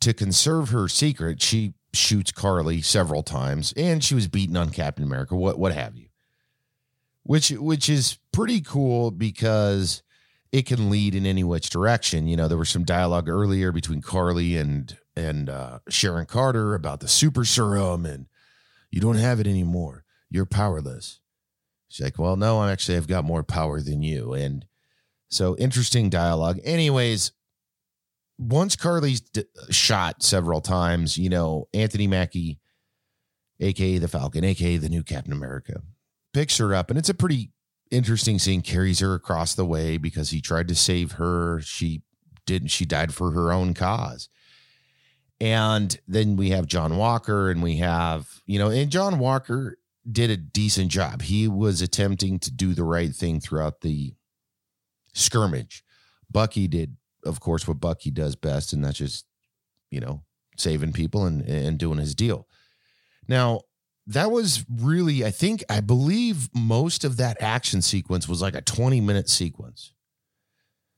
to 0.00 0.14
conserve 0.14 0.70
her 0.70 0.88
secret, 0.88 1.42
she 1.42 1.74
shoots 1.92 2.32
Karli 2.32 2.80
several 2.80 3.22
times, 3.22 3.74
and 3.76 4.02
she 4.02 4.14
was 4.14 4.28
beaten 4.28 4.56
on 4.56 4.70
Captain 4.70 5.04
America, 5.04 5.36
what 5.36 5.58
what 5.58 5.74
have 5.74 5.96
you. 5.96 6.09
Which 7.22 7.50
which 7.50 7.88
is 7.88 8.18
pretty 8.32 8.60
cool 8.60 9.10
because 9.10 10.02
it 10.52 10.66
can 10.66 10.90
lead 10.90 11.14
in 11.14 11.26
any 11.26 11.44
which 11.44 11.70
direction. 11.70 12.26
You 12.26 12.36
know, 12.36 12.48
there 12.48 12.58
was 12.58 12.70
some 12.70 12.84
dialogue 12.84 13.28
earlier 13.28 13.72
between 13.72 14.02
Karli 14.02 14.56
and 14.56 14.96
and 15.16 15.48
uh, 15.48 15.80
Sharon 15.88 16.26
Carter 16.26 16.74
about 16.74 17.00
the 17.00 17.08
super 17.08 17.44
serum, 17.44 18.06
and 18.06 18.26
you 18.90 19.00
don't 19.00 19.16
have 19.16 19.40
it 19.40 19.46
anymore. 19.46 20.04
You're 20.30 20.46
powerless. 20.46 21.20
She's 21.88 22.04
like, 22.04 22.18
well, 22.18 22.36
no, 22.36 22.58
I 22.58 22.72
actually 22.72 22.94
have 22.94 23.08
got 23.08 23.24
more 23.24 23.42
power 23.42 23.80
than 23.80 24.02
you, 24.02 24.32
and 24.32 24.64
so 25.28 25.56
interesting 25.56 26.08
dialogue. 26.10 26.58
Anyways, 26.64 27.32
once 28.38 28.76
Karli's 28.76 29.20
d- 29.20 29.44
shot 29.70 30.22
several 30.22 30.60
times, 30.60 31.18
you 31.18 31.28
know, 31.28 31.68
Anthony 31.74 32.06
Mackie, 32.06 32.60
aka 33.60 33.98
the 33.98 34.08
Falcon, 34.08 34.44
aka 34.44 34.76
the 34.78 34.88
new 34.88 35.02
Captain 35.02 35.32
America, 35.32 35.82
picks 36.32 36.58
her 36.58 36.74
up, 36.74 36.90
and 36.90 36.98
it's 36.98 37.08
a 37.08 37.14
pretty 37.14 37.50
interesting 37.90 38.38
scene. 38.38 38.62
Carries 38.62 39.00
her 39.00 39.14
across 39.14 39.54
the 39.54 39.64
way 39.64 39.96
because 39.96 40.30
he 40.30 40.40
tried 40.40 40.68
to 40.68 40.74
save 40.74 41.12
her. 41.12 41.60
She 41.60 42.02
didn't. 42.46 42.68
She 42.68 42.84
died 42.84 43.14
for 43.14 43.32
her 43.32 43.52
own 43.52 43.74
cause. 43.74 44.28
And 45.40 45.98
then 46.06 46.36
we 46.36 46.50
have 46.50 46.66
John 46.66 46.96
Walker, 46.96 47.50
and 47.50 47.62
we 47.62 47.76
have 47.76 48.28
you 48.46 48.58
know, 48.58 48.70
and 48.70 48.90
John 48.90 49.18
Walker 49.18 49.78
did 50.10 50.30
a 50.30 50.36
decent 50.36 50.90
job. 50.90 51.22
He 51.22 51.48
was 51.48 51.82
attempting 51.82 52.38
to 52.40 52.50
do 52.50 52.74
the 52.74 52.84
right 52.84 53.14
thing 53.14 53.40
throughout 53.40 53.80
the 53.80 54.14
skirmish. 55.14 55.82
Bucky 56.30 56.68
did, 56.68 56.96
of 57.24 57.40
course, 57.40 57.66
what 57.66 57.80
Bucky 57.80 58.10
does 58.10 58.36
best, 58.36 58.72
and 58.72 58.84
that's 58.84 58.98
just 58.98 59.26
you 59.90 60.00
know 60.00 60.22
saving 60.56 60.92
people 60.92 61.24
and 61.26 61.42
and 61.42 61.78
doing 61.78 61.98
his 61.98 62.14
deal. 62.14 62.46
Now 63.28 63.62
that 64.10 64.32
was 64.32 64.64
really, 64.68 65.24
I 65.24 65.30
think, 65.30 65.62
I 65.70 65.80
believe 65.80 66.48
most 66.52 67.04
of 67.04 67.16
that 67.18 67.40
action 67.40 67.80
sequence 67.80 68.28
was 68.28 68.42
like 68.42 68.56
a 68.56 68.60
20 68.60 69.00
minute 69.00 69.28
sequence. 69.28 69.92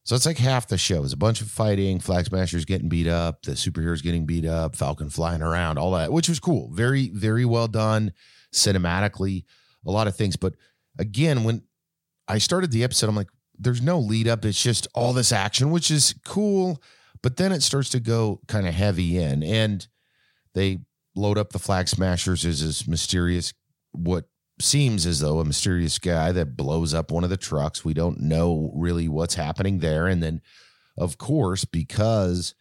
So 0.05 0.17
it's 0.17 0.25
like 0.25 0.39
half 0.39 0.67
the 0.67 0.79
show. 0.79 1.05
It's 1.05 1.13
a 1.13 1.19
bunch 1.19 1.43
of 1.43 1.51
fighting, 1.51 2.01
Flag 2.01 2.25
Smashers 2.25 2.65
getting 2.65 2.89
beat 2.89 3.07
up, 3.07 3.43
the 3.43 3.53
superheroes 3.53 4.03
getting 4.03 4.25
beat 4.25 4.47
up, 4.47 4.75
Falcon 4.75 5.11
flying 5.11 5.43
around, 5.43 5.79
all 5.79 5.93
that, 5.93 6.11
which 6.11 6.29
was 6.29 6.41
cool. 6.41 6.71
Very, 6.73 7.11
very 7.11 7.45
well 7.45 7.69
done 7.69 8.13
cinematically, 8.53 9.45
a 9.87 9.91
lot 9.91 10.07
of 10.07 10.17
things. 10.17 10.37
But 10.37 10.55
again, 10.99 11.45
when 11.45 11.63
I 12.27 12.39
started 12.39 12.73
the 12.73 12.83
episode, 12.83 13.11
I'm 13.11 13.17
like, 13.17 13.31
there's 13.59 13.83
no 13.83 13.99
lead 13.99 14.27
up. 14.27 14.45
It's 14.47 14.61
just 14.61 14.89
all 14.95 15.13
this 15.13 15.33
action, 15.33 15.71
which 15.71 15.91
is 15.91 16.15
cool. 16.25 16.83
But 17.23 17.37
then 17.37 17.53
it 17.53 17.63
starts 17.63 17.91
to 17.91 18.01
go 18.01 18.41
kind 18.49 18.67
of 18.67 18.73
heavy 18.73 19.19
in. 19.19 19.43
And 19.43 19.87
they 20.55 20.81
load 21.15 21.39
up 21.39 21.53
the 21.53 21.59
flag 21.59 21.89
smashers 21.89 22.45
is 22.45 22.65
this 22.65 22.87
mysterious 22.87 23.53
what 23.93 24.25
seems 24.61 25.07
as 25.07 25.21
though 25.21 25.41
a 25.41 25.45
mysterious 25.45 25.99
guy 25.99 26.33
that 26.33 26.57
blows 26.57 26.95
up 26.95 27.11
one 27.11 27.25
of 27.25 27.31
the 27.31 27.37
trucks. 27.37 27.85
We 27.85 27.95
don't 27.95 28.21
know 28.21 28.71
really 28.75 29.09
what's 29.09 29.35
happening 29.35 29.79
there. 29.79 30.07
And 30.07 30.23
then, 30.23 30.41
of 30.97 31.19
course, 31.19 31.65
because 31.65 32.55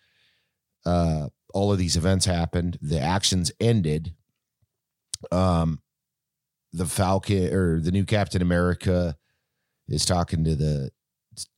uh, 0.85 1.29
all 1.53 1.71
of 1.71 1.77
these 1.77 1.95
events 1.97 2.25
happened, 2.25 2.77
the 2.81 2.99
actions 2.99 3.51
ended. 3.59 4.13
Um, 5.31 5.81
the 6.73 6.85
Falcon 6.85 7.53
or 7.53 7.79
the 7.79 7.91
new 7.91 8.05
Captain 8.05 8.41
America 8.41 9.15
is 9.87 10.05
talking 10.05 10.43
to 10.45 10.55
the 10.55 10.91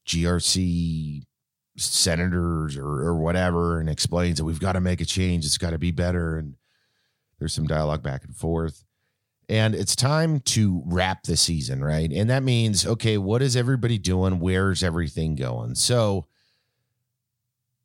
GRC 0.08 1.24
senators 1.78 2.78
or, 2.78 2.86
or 2.86 3.16
whatever 3.16 3.80
and 3.80 3.90
explains 3.90 4.38
that 4.38 4.46
we've 4.46 4.60
got 4.60 4.74
to 4.74 4.82
make 4.82 5.02
a 5.02 5.06
change. 5.06 5.46
It's 5.46 5.58
got 5.58 5.72
to 5.72 5.80
be 5.80 5.92
better. 5.92 6.38
And 6.38 6.56
there's 7.44 7.52
some 7.52 7.68
dialogue 7.68 8.02
back 8.02 8.24
and 8.24 8.34
forth. 8.34 8.86
And 9.50 9.76
it's 9.76 9.98
time 9.98 10.40
to 10.40 10.82
wrap 10.86 11.24
the 11.24 11.36
season, 11.36 11.84
right? 11.84 12.10
And 12.10 12.30
that 12.30 12.42
means, 12.42 12.86
okay, 12.86 13.18
what 13.18 13.42
is 13.42 13.58
everybody 13.58 13.98
doing? 13.98 14.40
Where's 14.40 14.82
everything 14.82 15.36
going? 15.36 15.76
So 15.76 16.26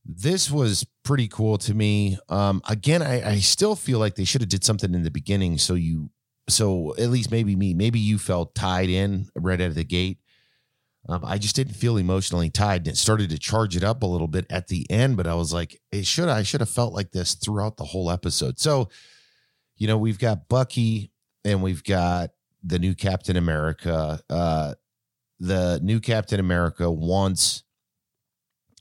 this 0.05 0.49
was 0.49 0.87
pretty 1.03 1.27
cool 1.27 1.59
to 1.59 1.75
me. 1.75 2.19
Um, 2.29 2.63
again, 2.69 3.03
I, 3.03 3.31
I 3.31 3.39
still 3.41 3.75
feel 3.75 3.99
like 3.99 4.15
they 4.15 4.23
should 4.23 4.43
have 4.43 4.49
did 4.49 4.63
something 4.63 4.95
in 4.95 5.03
the 5.03 5.11
beginning. 5.11 5.59
So 5.59 5.75
you, 5.75 6.11
so 6.49 6.95
at 6.97 7.11
least 7.11 7.33
maybe 7.33 7.57
me, 7.57 7.75
maybe 7.75 7.99
you 7.99 8.17
felt 8.17 8.55
tied 8.55 8.91
in 8.91 9.27
right 9.35 9.61
out 9.61 9.71
of 9.71 9.75
the 9.75 9.83
gate. 9.83 10.19
Um, 11.09 11.25
I 11.25 11.37
just 11.39 11.57
didn't 11.57 11.75
feel 11.75 11.97
emotionally 11.97 12.51
tied. 12.51 12.83
And 12.83 12.95
it 12.95 12.97
started 12.97 13.31
to 13.31 13.39
charge 13.39 13.77
it 13.77 13.83
up 13.83 14.05
a 14.05 14.07
little 14.07 14.29
bit 14.29 14.47
at 14.51 14.69
the 14.69 14.89
end, 14.89 15.17
but 15.17 15.27
I 15.27 15.35
was 15.35 15.53
like, 15.53 15.81
it 15.91 16.07
should 16.07 16.29
I 16.29 16.45
should 16.45 16.61
have 16.61 16.71
felt 16.71 16.95
like 16.95 17.11
this 17.11 17.35
throughout 17.35 17.77
the 17.77 17.85
whole 17.85 18.11
episode. 18.13 18.61
So 18.61 18.91
you 19.79 19.87
know, 19.87 19.97
we've 19.97 20.19
got 20.19 20.49
Bucky 20.49 21.13
and 21.45 21.63
we've 21.63 21.85
got 21.85 22.31
the 22.63 22.79
new 22.79 22.95
Captain 22.95 23.37
America. 23.37 24.21
Uh, 24.29 24.75
the 25.41 25.81
new 25.83 26.01
Captain 26.01 26.41
America 26.41 26.91
wants 26.91 27.63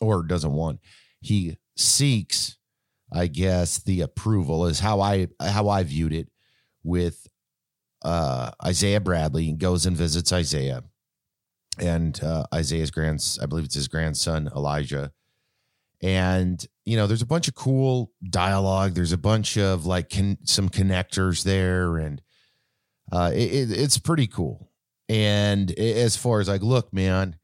or 0.02 0.24
doesn't 0.24 0.54
want, 0.54 0.80
he 1.22 1.58
seeks, 1.76 2.58
I 3.12 3.28
guess, 3.28 3.78
the 3.78 4.02
approval 4.02 4.66
is 4.66 4.80
how 4.80 5.00
I 5.00 5.28
how 5.40 5.70
I 5.70 5.84
viewed 5.84 6.14
it 6.14 6.30
with 6.84 7.28
uh 8.04 8.52
Isaiah 8.64 9.00
Bradley 9.00 9.50
and 9.50 9.60
goes 9.60 9.86
and 9.86 9.96
visits 9.96 10.34
Isaiah. 10.34 10.84
And 11.80 12.22
uh 12.24 12.46
Isaiah's 12.54 12.92
grand 12.92 13.38
I 13.42 13.46
believe 13.46 13.66
it's 13.66 13.76
his 13.76 13.88
grandson, 13.88 14.50
Elijah 14.56 15.12
and 16.02 16.66
you 16.88 16.96
know 16.96 17.06
there's 17.06 17.22
a 17.22 17.28
bunch 17.28 17.50
of 17.50 17.56
cool 17.56 18.14
dialogue. 18.30 18.94
There's 18.94 19.12
a 19.12 19.18
bunch 19.18 19.58
of 19.58 19.86
like 19.86 20.10
con- 20.10 20.38
some 20.46 20.70
connectors 20.70 21.44
there 21.44 21.98
and 21.98 22.22
uh 23.12 23.32
it, 23.34 23.52
it, 23.52 23.72
it's 23.72 23.98
pretty 23.98 24.26
cool. 24.26 24.72
And 25.10 25.70
as 25.78 26.16
far 26.16 26.40
as 26.40 26.48
like 26.48 26.62
look 26.62 26.94
man 26.94 27.38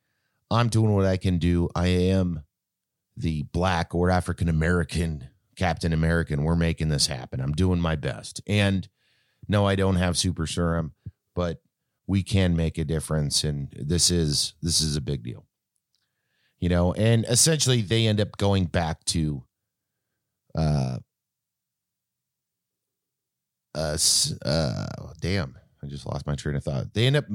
i'm 0.50 0.70
doing 0.70 0.94
what 0.94 1.06
i 1.06 1.18
can 1.18 1.40
do. 1.40 1.68
I 1.76 1.88
am 1.88 2.44
the 3.18 3.44
black 3.44 3.94
or 3.94 4.10
african 4.10 4.48
american 4.48 5.28
captain 5.58 5.92
american. 5.92 6.44
We're 6.44 6.56
making 6.56 6.88
this 6.88 7.08
happen. 7.08 7.42
I'm 7.42 7.52
doing 7.52 7.82
my 7.82 7.98
best. 7.98 8.42
And 8.48 8.88
no 9.50 9.68
i 9.68 9.76
don't 9.76 9.98
have 9.98 10.18
super 10.18 10.48
serum 10.48 10.94
but 11.36 11.62
we 12.08 12.24
can 12.24 12.56
make 12.56 12.78
a 12.78 12.86
difference 12.86 13.44
and 13.44 13.74
this 13.78 14.10
is 14.10 14.54
this 14.62 14.80
is 14.80 14.96
a 14.96 15.02
big 15.02 15.22
deal 15.22 15.46
you 16.64 16.70
know, 16.70 16.94
and 16.94 17.26
essentially 17.26 17.82
they 17.82 18.08
end 18.08 18.22
up 18.22 18.38
going 18.38 18.68
back 18.68 19.04
to 19.04 19.44
uh 20.56 21.00
uh, 23.76 23.98
uh 24.46 24.86
damn, 25.20 25.58
I 25.84 25.88
just 25.88 26.06
lost 26.06 26.26
my 26.26 26.36
train 26.36 26.56
of 26.56 26.64
thought. 26.64 26.94
They 26.94 27.06
end 27.06 27.18
up 27.18 27.26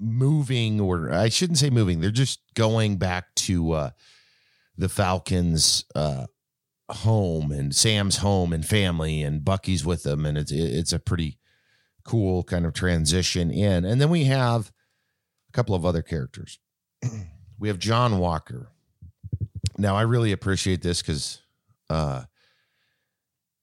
moving 0.00 0.80
or 0.80 1.12
I 1.12 1.28
shouldn't 1.28 1.58
say 1.58 1.70
moving. 1.70 2.00
They're 2.00 2.10
just 2.10 2.40
going 2.54 2.96
back 2.96 3.32
to 3.36 3.70
uh 3.70 3.90
the 4.76 4.88
Falcons 4.88 5.84
uh 5.94 6.26
home 6.90 7.52
and 7.52 7.72
Sam's 7.72 8.16
home 8.16 8.52
and 8.52 8.66
family 8.66 9.22
and 9.22 9.44
Bucky's 9.44 9.86
with 9.86 10.02
them 10.02 10.26
and 10.26 10.36
it's 10.36 10.50
it's 10.50 10.92
a 10.92 10.98
pretty 10.98 11.38
cool 12.02 12.42
kind 12.42 12.66
of 12.66 12.72
transition 12.72 13.52
in. 13.52 13.84
And 13.84 14.00
then 14.00 14.10
we 14.10 14.24
have 14.24 14.72
a 15.50 15.52
couple 15.52 15.76
of 15.76 15.86
other 15.86 16.02
characters. 16.02 16.58
we 17.62 17.68
have 17.68 17.78
John 17.78 18.18
Walker. 18.18 18.66
Now 19.78 19.94
I 19.94 20.02
really 20.02 20.32
appreciate 20.32 20.82
this 20.82 21.00
because 21.00 21.40
uh, 21.88 22.24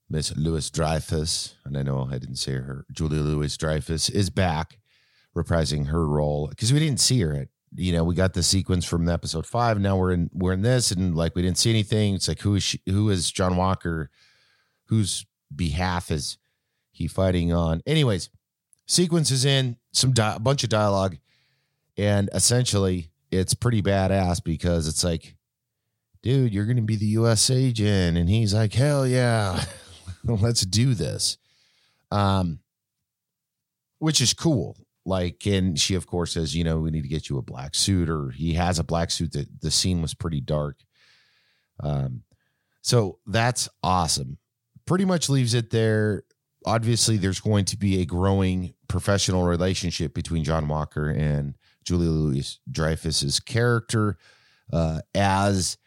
Miss 0.09 0.33
Louis 0.37 0.69
Dreyfus, 0.69 1.55
and 1.65 1.77
I 1.77 1.83
know 1.83 2.07
I 2.09 2.17
didn't 2.17 2.37
say 2.37 2.53
her, 2.53 2.85
Julia 2.93 3.19
Louis 3.19 3.57
Dreyfus 3.57 4.07
is 4.07 4.29
back 4.29 4.79
reprising 5.35 5.87
her 5.87 6.07
role 6.07 6.47
because 6.47 6.71
we 6.71 6.79
didn't 6.79 7.01
see 7.01 7.19
her 7.19 7.33
at 7.33 7.49
you 7.75 7.91
know 7.91 8.05
we 8.05 8.15
got 8.15 8.33
the 8.33 8.41
sequence 8.41 8.85
from 8.85 9.07
episode 9.07 9.45
five 9.45 9.79
now 9.79 9.95
we're 9.95 10.11
in 10.11 10.29
we're 10.33 10.53
in 10.53 10.63
this 10.63 10.91
and 10.91 11.13
like 11.13 11.35
we 11.35 11.41
didn't 11.41 11.57
see 11.57 11.69
anything. 11.69 12.15
It's 12.15 12.29
like 12.29 12.39
who 12.39 12.55
is 12.55 12.63
she, 12.63 12.81
who 12.85 13.09
is 13.09 13.29
john 13.29 13.57
walker? 13.57 14.09
Whose 14.85 15.25
behalf 15.53 16.09
is 16.09 16.37
he 16.89 17.07
fighting 17.07 17.51
on? 17.51 17.81
Anyways 17.85 18.29
sequence 18.85 19.29
is 19.29 19.43
in 19.43 19.75
some 19.91 20.13
di- 20.13 20.35
a 20.35 20.39
bunch 20.39 20.63
of 20.63 20.69
dialogue 20.69 21.17
and 21.97 22.29
essentially 22.33 23.08
it's 23.31 23.53
pretty 23.53 23.81
badass 23.81 24.43
because 24.43 24.87
it's 24.87 25.03
like, 25.03 25.35
dude, 26.23 26.53
you're 26.53 26.65
going 26.65 26.77
to 26.77 26.83
be 26.83 26.95
the 26.95 27.05
U.S. 27.05 27.49
agent, 27.49 28.17
and 28.17 28.29
he's 28.29 28.53
like, 28.53 28.73
hell 28.73 29.07
yeah, 29.07 29.63
let's 30.23 30.61
do 30.61 30.93
this, 30.93 31.37
um, 32.11 32.59
which 33.99 34.21
is 34.21 34.33
cool. 34.33 34.77
Like, 35.05 35.45
and 35.47 35.79
she 35.79 35.95
of 35.95 36.05
course 36.05 36.33
says, 36.33 36.55
you 36.55 36.63
know, 36.63 36.79
we 36.79 36.91
need 36.91 37.03
to 37.03 37.09
get 37.09 37.29
you 37.29 37.37
a 37.37 37.43
black 37.43 37.73
suit, 37.73 38.09
or 38.09 38.29
he 38.29 38.53
has 38.53 38.79
a 38.79 38.83
black 38.83 39.11
suit. 39.11 39.31
That 39.33 39.61
the 39.61 39.71
scene 39.71 40.01
was 40.01 40.13
pretty 40.13 40.41
dark. 40.41 40.77
Um, 41.81 42.23
so 42.81 43.19
that's 43.25 43.69
awesome. 43.83 44.37
Pretty 44.85 45.05
much 45.05 45.29
leaves 45.29 45.53
it 45.53 45.69
there. 45.69 46.23
Obviously, 46.65 47.17
there's 47.17 47.39
going 47.39 47.65
to 47.65 47.77
be 47.77 48.01
a 48.01 48.05
growing 48.05 48.73
professional 48.87 49.43
relationship 49.43 50.13
between 50.13 50.43
John 50.43 50.67
Walker 50.67 51.09
and 51.09 51.55
Julia 51.83 52.09
Louis 52.09 52.59
Dreyfus's 52.71 53.39
character 53.39 54.17
uh, 54.71 55.01
as 55.15 55.77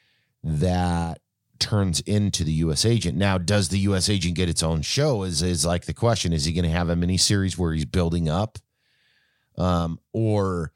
that 0.43 1.21
turns 1.59 2.01
into 2.01 2.43
the 2.43 2.53
U.S. 2.53 2.85
agent. 2.85 3.17
Now, 3.17 3.39
does 3.39 3.69
the 3.69 3.79
U.S. 3.81 4.09
agent 4.11 4.35
get 4.35 4.49
its 4.49 4.63
own 4.63 4.83
show? 4.83 5.23
Is 5.23 5.43
is 5.43 5.65
like 5.65 5.85
the 5.85 5.95
question? 5.95 6.33
Is 6.33 6.45
he 6.45 6.53
going 6.53 6.65
to 6.65 6.71
have 6.71 6.89
a 6.89 6.97
mini 6.97 7.17
series 7.17 7.57
where 7.57 7.73
he's 7.73 7.85
building 7.85 8.29
up 8.29 8.59
Um, 9.57 10.01
or 10.13 10.73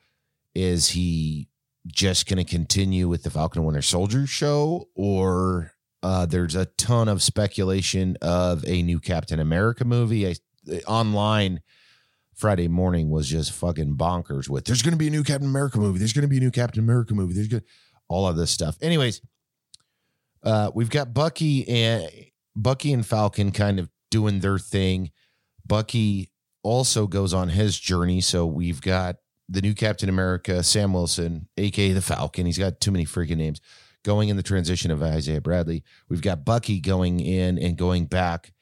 is 0.54 0.90
he 0.90 1.48
just 1.86 2.28
going 2.28 2.44
to 2.44 2.50
continue 2.50 3.08
with 3.08 3.22
the 3.24 3.30
Falcon 3.30 3.64
Winter 3.64 3.82
Soldier 3.82 4.26
show? 4.26 4.88
Or 4.94 5.72
uh, 6.02 6.26
there's 6.26 6.54
a 6.54 6.66
ton 6.66 7.08
of 7.08 7.22
speculation 7.22 8.16
of 8.22 8.64
a 8.66 8.82
new 8.82 9.00
Captain 9.00 9.40
America 9.40 9.84
movie. 9.84 10.28
I, 10.28 10.34
online 10.86 11.62
Friday 12.36 12.68
morning 12.68 13.10
was 13.10 13.28
just 13.28 13.52
fucking 13.52 13.96
bonkers 13.96 14.48
with 14.48 14.64
there's 14.66 14.82
going 14.82 14.92
to 14.92 14.98
be 14.98 15.08
a 15.08 15.10
new 15.10 15.24
Captain 15.24 15.48
America 15.48 15.78
movie. 15.78 15.98
There's 15.98 16.12
going 16.12 16.22
to 16.22 16.28
be 16.28 16.36
a 16.36 16.40
new 16.40 16.50
Captain 16.50 16.80
America 16.80 17.14
movie. 17.14 17.34
There's 17.34 17.48
good 17.48 17.64
all 18.08 18.28
of 18.28 18.36
this 18.36 18.50
stuff. 18.50 18.76
Anyways, 18.80 19.20
uh, 20.42 20.70
we've 20.74 20.90
got 20.90 21.12
Bucky 21.12 21.68
and 21.68 22.08
Bucky 22.54 22.92
and 22.92 23.04
Falcon 23.04 23.52
kind 23.52 23.78
of 23.78 23.88
doing 24.10 24.40
their 24.40 24.58
thing. 24.58 25.10
Bucky 25.66 26.30
also 26.62 27.06
goes 27.06 27.34
on 27.34 27.48
his 27.48 27.78
journey. 27.78 28.20
So 28.20 28.46
we've 28.46 28.80
got 28.80 29.16
the 29.48 29.62
new 29.62 29.74
Captain 29.74 30.08
America, 30.08 30.62
Sam 30.62 30.92
Wilson, 30.92 31.48
aka 31.56 31.92
the 31.92 32.02
Falcon. 32.02 32.46
He's 32.46 32.58
got 32.58 32.80
too 32.80 32.90
many 32.90 33.04
freaking 33.04 33.36
names. 33.36 33.60
Going 34.04 34.28
in 34.28 34.36
the 34.36 34.42
transition 34.42 34.90
of 34.90 35.02
Isaiah 35.02 35.40
Bradley. 35.40 35.82
We've 36.08 36.22
got 36.22 36.44
Bucky 36.44 36.80
going 36.80 37.18
in 37.18 37.58
and 37.58 37.76
going 37.76 38.06
back, 38.06 38.52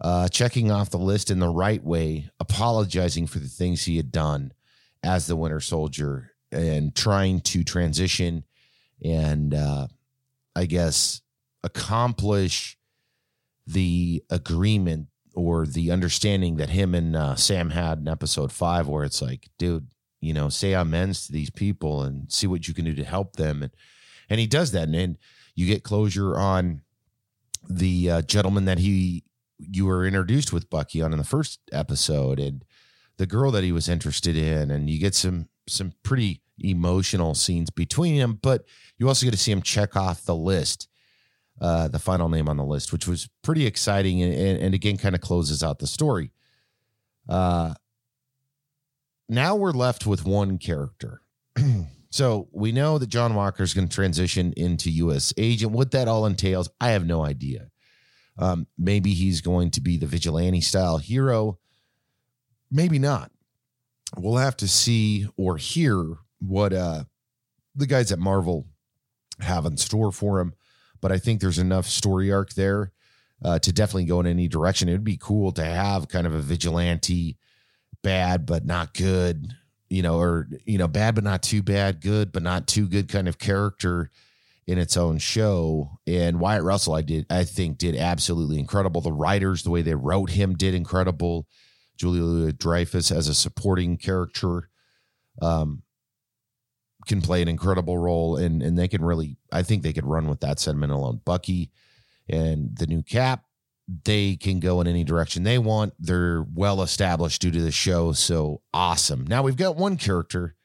uh, 0.00 0.28
checking 0.28 0.70
off 0.70 0.90
the 0.90 0.98
list 0.98 1.30
in 1.30 1.38
the 1.38 1.48
right 1.48 1.82
way, 1.82 2.30
apologizing 2.40 3.26
for 3.26 3.38
the 3.38 3.48
things 3.48 3.84
he 3.84 3.96
had 3.96 4.10
done 4.10 4.52
as 5.02 5.26
the 5.26 5.36
Winter 5.36 5.60
Soldier 5.60 6.32
and 6.50 6.94
trying 6.94 7.40
to 7.40 7.64
transition 7.64 8.44
and 9.04 9.54
uh, 9.54 9.86
I 10.56 10.66
guess 10.66 11.20
accomplish 11.62 12.76
the 13.66 14.22
agreement 14.30 15.08
or 15.34 15.66
the 15.66 15.90
understanding 15.90 16.56
that 16.56 16.70
him 16.70 16.94
and 16.94 17.16
uh, 17.16 17.34
Sam 17.34 17.70
had 17.70 17.98
in 17.98 18.08
episode 18.08 18.52
five, 18.52 18.86
where 18.86 19.04
it's 19.04 19.20
like, 19.20 19.48
dude, 19.58 19.88
you 20.20 20.32
know, 20.32 20.48
say 20.48 20.74
amends 20.74 21.26
to 21.26 21.32
these 21.32 21.50
people 21.50 22.02
and 22.02 22.30
see 22.30 22.46
what 22.46 22.68
you 22.68 22.74
can 22.74 22.84
do 22.84 22.94
to 22.94 23.04
help 23.04 23.36
them, 23.36 23.62
and 23.62 23.72
and 24.30 24.40
he 24.40 24.46
does 24.46 24.72
that, 24.72 24.84
and, 24.84 24.94
and 24.94 25.18
you 25.54 25.66
get 25.66 25.82
closure 25.82 26.38
on 26.38 26.82
the 27.68 28.10
uh, 28.10 28.22
gentleman 28.22 28.64
that 28.66 28.78
he 28.78 29.24
you 29.58 29.86
were 29.86 30.06
introduced 30.06 30.52
with 30.52 30.70
Bucky 30.70 31.02
on 31.02 31.12
in 31.12 31.18
the 31.18 31.24
first 31.24 31.60
episode, 31.72 32.38
and 32.38 32.64
the 33.16 33.26
girl 33.26 33.50
that 33.52 33.64
he 33.64 33.72
was 33.72 33.88
interested 33.88 34.36
in, 34.36 34.70
and 34.70 34.90
you 34.90 34.98
get 34.98 35.14
some 35.14 35.48
some 35.68 35.92
pretty 36.02 36.40
emotional 36.58 37.34
scenes 37.34 37.70
between 37.70 38.18
them, 38.18 38.38
but 38.40 38.64
you 38.98 39.08
also 39.08 39.26
get 39.26 39.32
to 39.32 39.38
see 39.38 39.50
him 39.52 39.62
check 39.62 39.96
off 39.96 40.24
the 40.24 40.36
list 40.36 40.88
uh, 41.60 41.88
the 41.88 41.98
final 41.98 42.28
name 42.28 42.48
on 42.48 42.56
the 42.56 42.64
list, 42.64 42.92
which 42.92 43.06
was 43.06 43.28
pretty 43.42 43.66
exciting 43.66 44.22
and, 44.22 44.34
and, 44.34 44.58
and 44.60 44.74
again 44.74 44.96
kind 44.96 45.14
of 45.14 45.20
closes 45.20 45.62
out 45.62 45.78
the 45.78 45.86
story. 45.86 46.32
Uh, 47.28 47.74
now 49.28 49.54
we're 49.54 49.72
left 49.72 50.06
with 50.06 50.24
one 50.24 50.58
character. 50.58 51.22
so 52.10 52.48
we 52.52 52.72
know 52.72 52.98
that 52.98 53.06
John 53.08 53.34
Walker 53.34 53.62
is 53.62 53.72
going 53.72 53.88
to 53.88 53.94
transition 53.94 54.52
into 54.56 54.90
U.S. 54.90 55.32
agent. 55.36 55.72
What 55.72 55.92
that 55.92 56.08
all 56.08 56.26
entails, 56.26 56.68
I 56.80 56.90
have 56.90 57.06
no 57.06 57.24
idea. 57.24 57.70
Um, 58.38 58.66
maybe 58.76 59.14
he's 59.14 59.40
going 59.40 59.70
to 59.72 59.80
be 59.80 59.96
the 59.96 60.06
vigilante 60.06 60.60
style 60.60 60.98
hero. 60.98 61.58
Maybe 62.70 62.98
not. 62.98 63.30
We'll 64.16 64.36
have 64.36 64.56
to 64.58 64.68
see 64.68 65.28
or 65.36 65.56
hear 65.56 66.16
what 66.40 66.72
uh, 66.72 67.04
the 67.74 67.86
guys 67.86 68.12
at 68.12 68.18
Marvel 68.18 68.66
have 69.40 69.66
in 69.66 69.76
store 69.76 70.12
for 70.12 70.40
him 70.40 70.54
but 71.04 71.12
I 71.12 71.18
think 71.18 71.42
there's 71.42 71.58
enough 71.58 71.84
story 71.84 72.32
arc 72.32 72.54
there 72.54 72.90
uh, 73.44 73.58
to 73.58 73.72
definitely 73.74 74.06
go 74.06 74.20
in 74.20 74.26
any 74.26 74.48
direction. 74.48 74.88
It 74.88 74.92
would 74.92 75.04
be 75.04 75.18
cool 75.20 75.52
to 75.52 75.62
have 75.62 76.08
kind 76.08 76.26
of 76.26 76.34
a 76.34 76.40
vigilante, 76.40 77.36
bad 78.02 78.46
but 78.46 78.64
not 78.64 78.94
good, 78.94 79.52
you 79.90 80.00
know, 80.00 80.18
or 80.18 80.48
you 80.64 80.78
know, 80.78 80.88
bad 80.88 81.14
but 81.14 81.22
not 81.22 81.42
too 81.42 81.62
bad, 81.62 82.00
good 82.00 82.32
but 82.32 82.42
not 82.42 82.66
too 82.66 82.88
good 82.88 83.10
kind 83.10 83.28
of 83.28 83.36
character 83.36 84.10
in 84.66 84.78
its 84.78 84.96
own 84.96 85.18
show. 85.18 85.98
And 86.06 86.40
Wyatt 86.40 86.62
Russell, 86.62 86.94
I 86.94 87.02
did, 87.02 87.26
I 87.30 87.44
think, 87.44 87.78
did 87.78 87.96
absolutely 87.96 88.58
incredible. 88.58 89.00
The 89.00 89.12
writers, 89.12 89.62
the 89.62 89.70
way 89.70 89.82
they 89.82 89.94
wrote 89.94 90.30
him, 90.30 90.54
did 90.54 90.74
incredible. 90.74 91.46
Julia 91.96 92.52
Dreyfus 92.52 93.10
as 93.10 93.28
a 93.28 93.34
supporting 93.34 93.96
character. 93.96 94.68
Um, 95.40 95.82
can 97.06 97.20
play 97.20 97.42
an 97.42 97.48
incredible 97.48 97.98
role 97.98 98.36
and 98.36 98.62
and 98.62 98.78
they 98.78 98.88
can 98.88 99.04
really 99.04 99.36
I 99.52 99.62
think 99.62 99.82
they 99.82 99.92
could 99.92 100.06
run 100.06 100.28
with 100.28 100.40
that 100.40 100.58
sentiment 100.58 100.92
alone. 100.92 101.20
Bucky 101.24 101.70
and 102.28 102.76
the 102.76 102.86
new 102.86 103.02
cap, 103.02 103.44
they 104.04 104.36
can 104.36 104.60
go 104.60 104.80
in 104.80 104.86
any 104.86 105.04
direction 105.04 105.42
they 105.42 105.58
want. 105.58 105.94
They're 105.98 106.44
well 106.54 106.82
established 106.82 107.42
due 107.42 107.50
to 107.50 107.60
the 107.60 107.70
show, 107.70 108.12
so 108.12 108.62
awesome. 108.72 109.26
Now 109.26 109.42
we've 109.42 109.56
got 109.56 109.76
one 109.76 109.96
character 109.96 110.56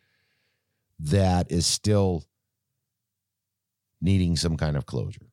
that 0.99 1.51
is 1.51 1.65
still 1.65 2.25
needing 4.01 4.35
some 4.35 4.57
kind 4.57 4.77
of 4.77 4.85
closure. 4.85 5.27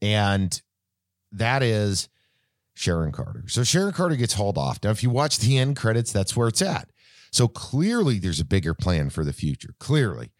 And 0.00 0.60
that 1.32 1.62
is 1.62 2.08
Sharon 2.74 3.12
Carter. 3.12 3.44
So 3.46 3.64
Sharon 3.64 3.92
Carter 3.92 4.16
gets 4.16 4.34
hauled 4.34 4.58
off. 4.58 4.78
Now, 4.82 4.90
if 4.90 5.02
you 5.02 5.10
watch 5.10 5.38
the 5.38 5.58
end 5.58 5.76
credits, 5.76 6.12
that's 6.12 6.36
where 6.36 6.48
it's 6.48 6.62
at. 6.62 6.90
So 7.30 7.48
clearly 7.48 8.18
there's 8.18 8.40
a 8.40 8.44
bigger 8.44 8.74
plan 8.74 9.10
for 9.10 9.24
the 9.24 9.32
future. 9.32 9.74
Clearly. 9.78 10.32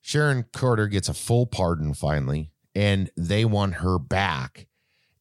Sharon 0.00 0.46
Carter 0.52 0.86
gets 0.86 1.08
a 1.08 1.14
full 1.14 1.46
pardon 1.46 1.92
finally, 1.92 2.50
and 2.74 3.10
they 3.16 3.44
want 3.44 3.74
her 3.74 3.98
back 3.98 4.66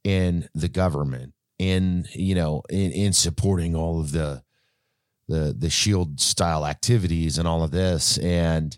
in 0.04 0.48
the 0.56 0.70
government 0.70 1.34
in, 1.60 2.06
you 2.14 2.36
know, 2.36 2.62
in, 2.70 2.92
in 2.92 3.14
supporting 3.14 3.76
all 3.76 4.00
of 4.00 4.12
the 4.12 4.44
the 5.28 5.54
the 5.58 5.70
shield 5.70 6.22
style 6.22 6.66
activities 6.66 7.38
and 7.38 7.48
all 7.48 7.64
of 7.64 7.72
this. 7.72 8.18
And 8.20 8.78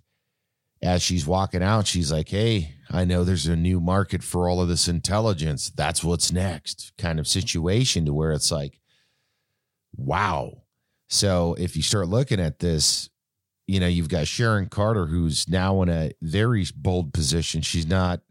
as 0.82 1.02
she's 1.02 1.28
walking 1.28 1.63
out, 1.63 1.88
she's 1.88 2.12
like, 2.12 2.30
Hey, 2.30 2.76
I 2.89 3.06
know 3.06 3.24
there's 3.24 3.48
a 3.48 3.56
new 3.56 3.80
market 3.80 4.24
for 4.24 4.50
all 4.50 4.62
of 4.62 4.68
this 4.68 4.88
intelligence. 4.88 5.70
That's 5.70 6.04
what's 6.04 6.32
next 6.32 6.94
kind 6.98 7.20
of 7.20 7.28
situation 7.28 8.06
to 8.06 8.13
where 8.13 8.32
it's 8.32 8.52
like, 8.52 8.80
wow 9.96 10.63
so 11.10 11.56
if 11.58 11.76
you 11.76 11.82
start 11.82 12.08
looking 12.08 12.39
at 12.39 12.60
this, 12.60 13.10
you 13.68 13.80
know, 13.80 13.88
you've 13.88 14.10
got 14.10 14.28
Sharon 14.28 14.70
Carter, 14.70 15.08
who's 15.08 15.50
now 15.50 15.82
in 15.82 15.89
a 15.89 16.12
very 16.22 16.65
bold 16.76 17.13
position. 17.13 17.62
She's 17.62 17.88
not 17.88 18.22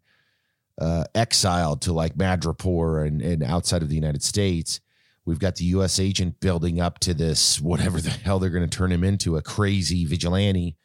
uh, 0.80 1.04
exiled 1.14 1.82
to 1.82 1.92
like 1.92 2.14
Madripoor 2.14 3.06
and, 3.06 3.20
and 3.20 3.42
outside 3.42 3.82
of 3.82 3.88
the 3.88 3.96
United 3.96 4.22
States. 4.22 4.80
We've 5.24 5.40
got 5.40 5.56
the 5.56 5.64
U.S. 5.64 5.98
agent 5.98 6.40
building 6.40 6.80
up 6.80 7.00
to 7.00 7.14
this, 7.14 7.60
whatever 7.60 8.00
the 8.00 8.10
hell 8.10 8.38
they're 8.38 8.48
going 8.48 8.68
to 8.68 8.78
turn 8.78 8.92
him 8.92 9.04
into, 9.04 9.36
a 9.36 9.42
crazy 9.42 10.04
vigilante. 10.04 10.76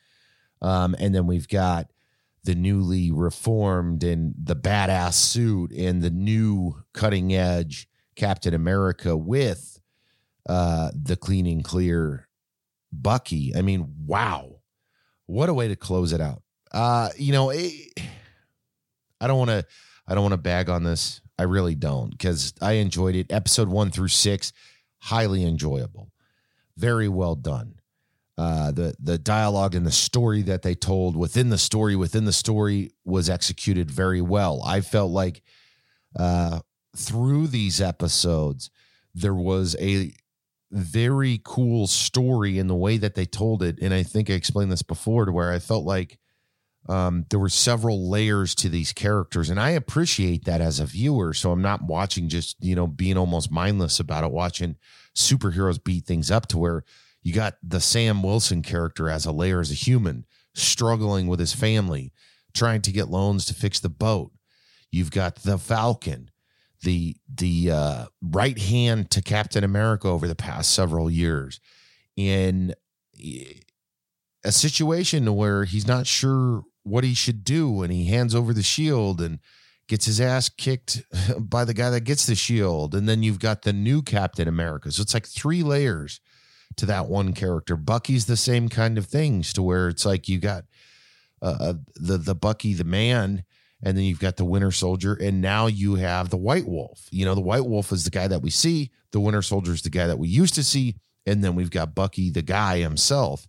Um, 0.63 0.95
and 0.97 1.13
then 1.13 1.27
we've 1.27 1.47
got 1.47 1.91
the 2.43 2.55
newly 2.55 3.11
reformed 3.11 4.03
and 4.03 4.33
the 4.41 4.55
badass 4.55 5.13
suit 5.13 5.71
and 5.71 6.01
the 6.01 6.09
new 6.09 6.83
cutting 6.93 7.33
edge 7.33 7.87
Captain 8.15 8.53
America 8.53 9.15
with 9.15 9.79
uh, 10.47 10.91
the 10.93 11.15
clean 11.15 11.47
and 11.47 11.63
clear 11.63 12.27
Bucky. 12.91 13.53
I 13.55 13.61
mean, 13.61 13.93
wow, 14.05 14.59
what 15.25 15.49
a 15.49 15.53
way 15.53 15.67
to 15.67 15.75
close 15.75 16.13
it 16.13 16.21
out. 16.21 16.43
Uh, 16.71 17.09
you 17.17 17.31
know, 17.31 17.49
it, 17.49 17.71
I 19.21 19.27
don't 19.27 19.37
want 19.37 19.51
to, 19.51 19.65
I 20.07 20.15
don't 20.15 20.23
want 20.23 20.33
to 20.33 20.37
bag 20.37 20.69
on 20.69 20.83
this. 20.83 21.21
I 21.39 21.43
really 21.43 21.75
don't 21.75 22.11
because 22.11 22.53
I 22.61 22.73
enjoyed 22.73 23.15
it. 23.15 23.31
Episode 23.31 23.67
one 23.67 23.89
through 23.89 24.09
six, 24.09 24.53
highly 24.99 25.43
enjoyable, 25.43 26.11
very 26.77 27.07
well 27.07 27.35
done. 27.35 27.75
Uh, 28.35 28.71
the 28.71 28.95
the 28.99 29.19
dialogue 29.19 29.75
and 29.75 29.85
the 29.85 29.91
story 29.91 30.41
that 30.41 30.63
they 30.63 30.73
told 30.73 31.15
within 31.15 31.49
the 31.49 31.57
story 31.57 31.95
within 31.95 32.25
the 32.25 32.33
story 32.33 32.91
was 33.05 33.29
executed 33.29 33.91
very 33.91 34.21
well. 34.21 34.63
I 34.65 34.81
felt 34.81 35.11
like 35.11 35.43
uh, 36.17 36.61
through 36.97 37.47
these 37.47 37.79
episodes 37.79 38.71
there 39.13 39.35
was 39.35 39.75
a 39.79 40.13
very 40.71 41.39
cool 41.43 41.85
story 41.85 42.57
in 42.57 42.67
the 42.67 42.75
way 42.75 42.97
that 42.97 43.15
they 43.15 43.25
told 43.25 43.61
it. 43.61 43.77
And 43.81 43.93
I 43.93 44.03
think 44.03 44.29
I 44.29 44.33
explained 44.33 44.71
this 44.71 44.81
before 44.81 45.25
to 45.25 45.31
where 45.31 45.51
I 45.51 45.59
felt 45.59 45.85
like 45.85 46.17
um, 46.89 47.25
there 47.29 47.39
were 47.39 47.49
several 47.49 48.09
layers 48.09 48.55
to 48.55 48.69
these 48.69 48.91
characters. 48.91 49.49
And 49.49 49.59
I 49.59 49.69
appreciate 49.69 50.45
that 50.45 50.61
as 50.61 50.79
a 50.79 50.85
viewer. 50.85 51.33
So 51.33 51.51
I'm 51.51 51.61
not 51.61 51.83
watching 51.83 52.27
just, 52.27 52.57
you 52.59 52.75
know, 52.75 52.87
being 52.87 53.17
almost 53.17 53.51
mindless 53.51 53.99
about 53.99 54.23
it, 54.23 54.31
watching 54.31 54.75
superheroes 55.15 55.81
beat 55.81 56.05
things 56.05 56.31
up 56.31 56.47
to 56.47 56.57
where 56.57 56.83
you 57.23 57.33
got 57.33 57.55
the 57.63 57.79
Sam 57.79 58.21
Wilson 58.21 58.61
character 58.61 59.09
as 59.09 59.25
a 59.25 59.31
layer 59.31 59.59
as 59.59 59.71
a 59.71 59.75
human, 59.75 60.25
struggling 60.53 61.27
with 61.27 61.39
his 61.39 61.53
family, 61.53 62.11
trying 62.53 62.81
to 62.83 62.91
get 62.91 63.09
loans 63.09 63.45
to 63.45 63.53
fix 63.53 63.79
the 63.79 63.89
boat. 63.89 64.31
You've 64.91 65.11
got 65.11 65.37
the 65.37 65.57
Falcon 65.57 66.29
the 66.83 67.15
the 67.33 67.71
uh, 67.71 68.05
right 68.21 68.59
hand 68.59 69.09
to 69.11 69.21
Captain 69.21 69.63
America 69.63 70.07
over 70.07 70.27
the 70.27 70.35
past 70.35 70.71
several 70.71 71.09
years 71.09 71.59
in 72.15 72.75
a 74.43 74.51
situation 74.51 75.33
where 75.35 75.63
he's 75.63 75.87
not 75.87 76.05
sure 76.05 76.63
what 76.83 77.03
he 77.03 77.13
should 77.13 77.43
do 77.43 77.81
and 77.81 77.91
he 77.91 78.05
hands 78.05 78.35
over 78.35 78.53
the 78.53 78.61
shield 78.61 79.21
and 79.21 79.39
gets 79.87 80.05
his 80.05 80.19
ass 80.19 80.49
kicked 80.49 81.03
by 81.39 81.63
the 81.65 81.73
guy 81.73 81.89
that 81.89 82.01
gets 82.01 82.25
the 82.25 82.35
shield 82.35 82.93
and 82.93 83.07
then 83.07 83.23
you've 83.23 83.39
got 83.39 83.63
the 83.63 83.73
new 83.73 84.01
Captain 84.01 84.47
America 84.47 84.91
so 84.91 85.01
it's 85.01 85.13
like 85.13 85.25
three 85.25 85.63
layers 85.63 86.19
to 86.77 86.85
that 86.87 87.07
one 87.07 87.33
character. 87.33 87.75
Bucky's 87.75 88.25
the 88.25 88.37
same 88.37 88.69
kind 88.69 88.97
of 88.97 89.05
things 89.05 89.53
to 89.53 89.61
where 89.61 89.87
it's 89.87 90.05
like 90.05 90.27
you 90.27 90.39
got 90.39 90.65
uh, 91.41 91.57
uh, 91.59 91.73
the 91.95 92.17
the 92.17 92.35
Bucky 92.35 92.73
the 92.73 92.85
man, 92.85 93.43
and 93.83 93.97
then 93.97 94.05
you've 94.05 94.19
got 94.19 94.37
the 94.37 94.45
Winter 94.45 94.71
Soldier, 94.71 95.13
and 95.13 95.41
now 95.41 95.67
you 95.67 95.95
have 95.95 96.29
the 96.29 96.37
White 96.37 96.67
Wolf. 96.67 97.07
You 97.11 97.25
know, 97.25 97.35
the 97.35 97.41
White 97.41 97.65
Wolf 97.65 97.91
is 97.91 98.05
the 98.05 98.11
guy 98.11 98.27
that 98.27 98.41
we 98.41 98.49
see. 98.49 98.91
The 99.11 99.19
Winter 99.19 99.41
Soldier 99.41 99.73
is 99.73 99.81
the 99.81 99.89
guy 99.89 100.07
that 100.07 100.17
we 100.17 100.29
used 100.29 100.55
to 100.55 100.63
see, 100.63 100.95
and 101.25 101.43
then 101.43 101.55
we've 101.55 101.69
got 101.69 101.93
Bucky 101.93 102.29
the 102.29 102.41
guy 102.41 102.79
himself, 102.79 103.47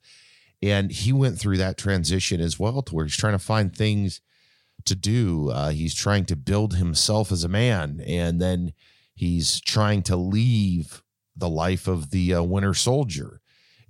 and 0.61 0.91
he 0.91 1.13
went 1.13 1.39
through 1.39 1.59
that 1.59 1.79
transition 1.79 2.41
as 2.41 2.59
well, 2.59 2.83
to 2.83 2.95
where 2.95 3.05
he's 3.05 3.17
trying 3.17 3.35
to 3.35 3.39
find 3.39 3.75
things 3.75 4.21
to 4.87 4.97
do. 4.97 5.51
Uh, 5.51 5.71
he's 5.71 5.95
trying 5.95 6.25
to 6.25 6.37
build 6.37 6.75
himself 6.75 7.31
as 7.31 7.45
a 7.45 7.49
man, 7.49 8.03
and 8.05 8.41
then 8.41 8.73
he's 9.15 9.61
trying 9.61 10.03
to 10.03 10.17
leave 10.17 11.04
the 11.37 11.49
life 11.49 11.89
of 11.89 12.11
the 12.11 12.35
uh, 12.35 12.43
Winter 12.43 12.75
Soldier, 12.75 13.41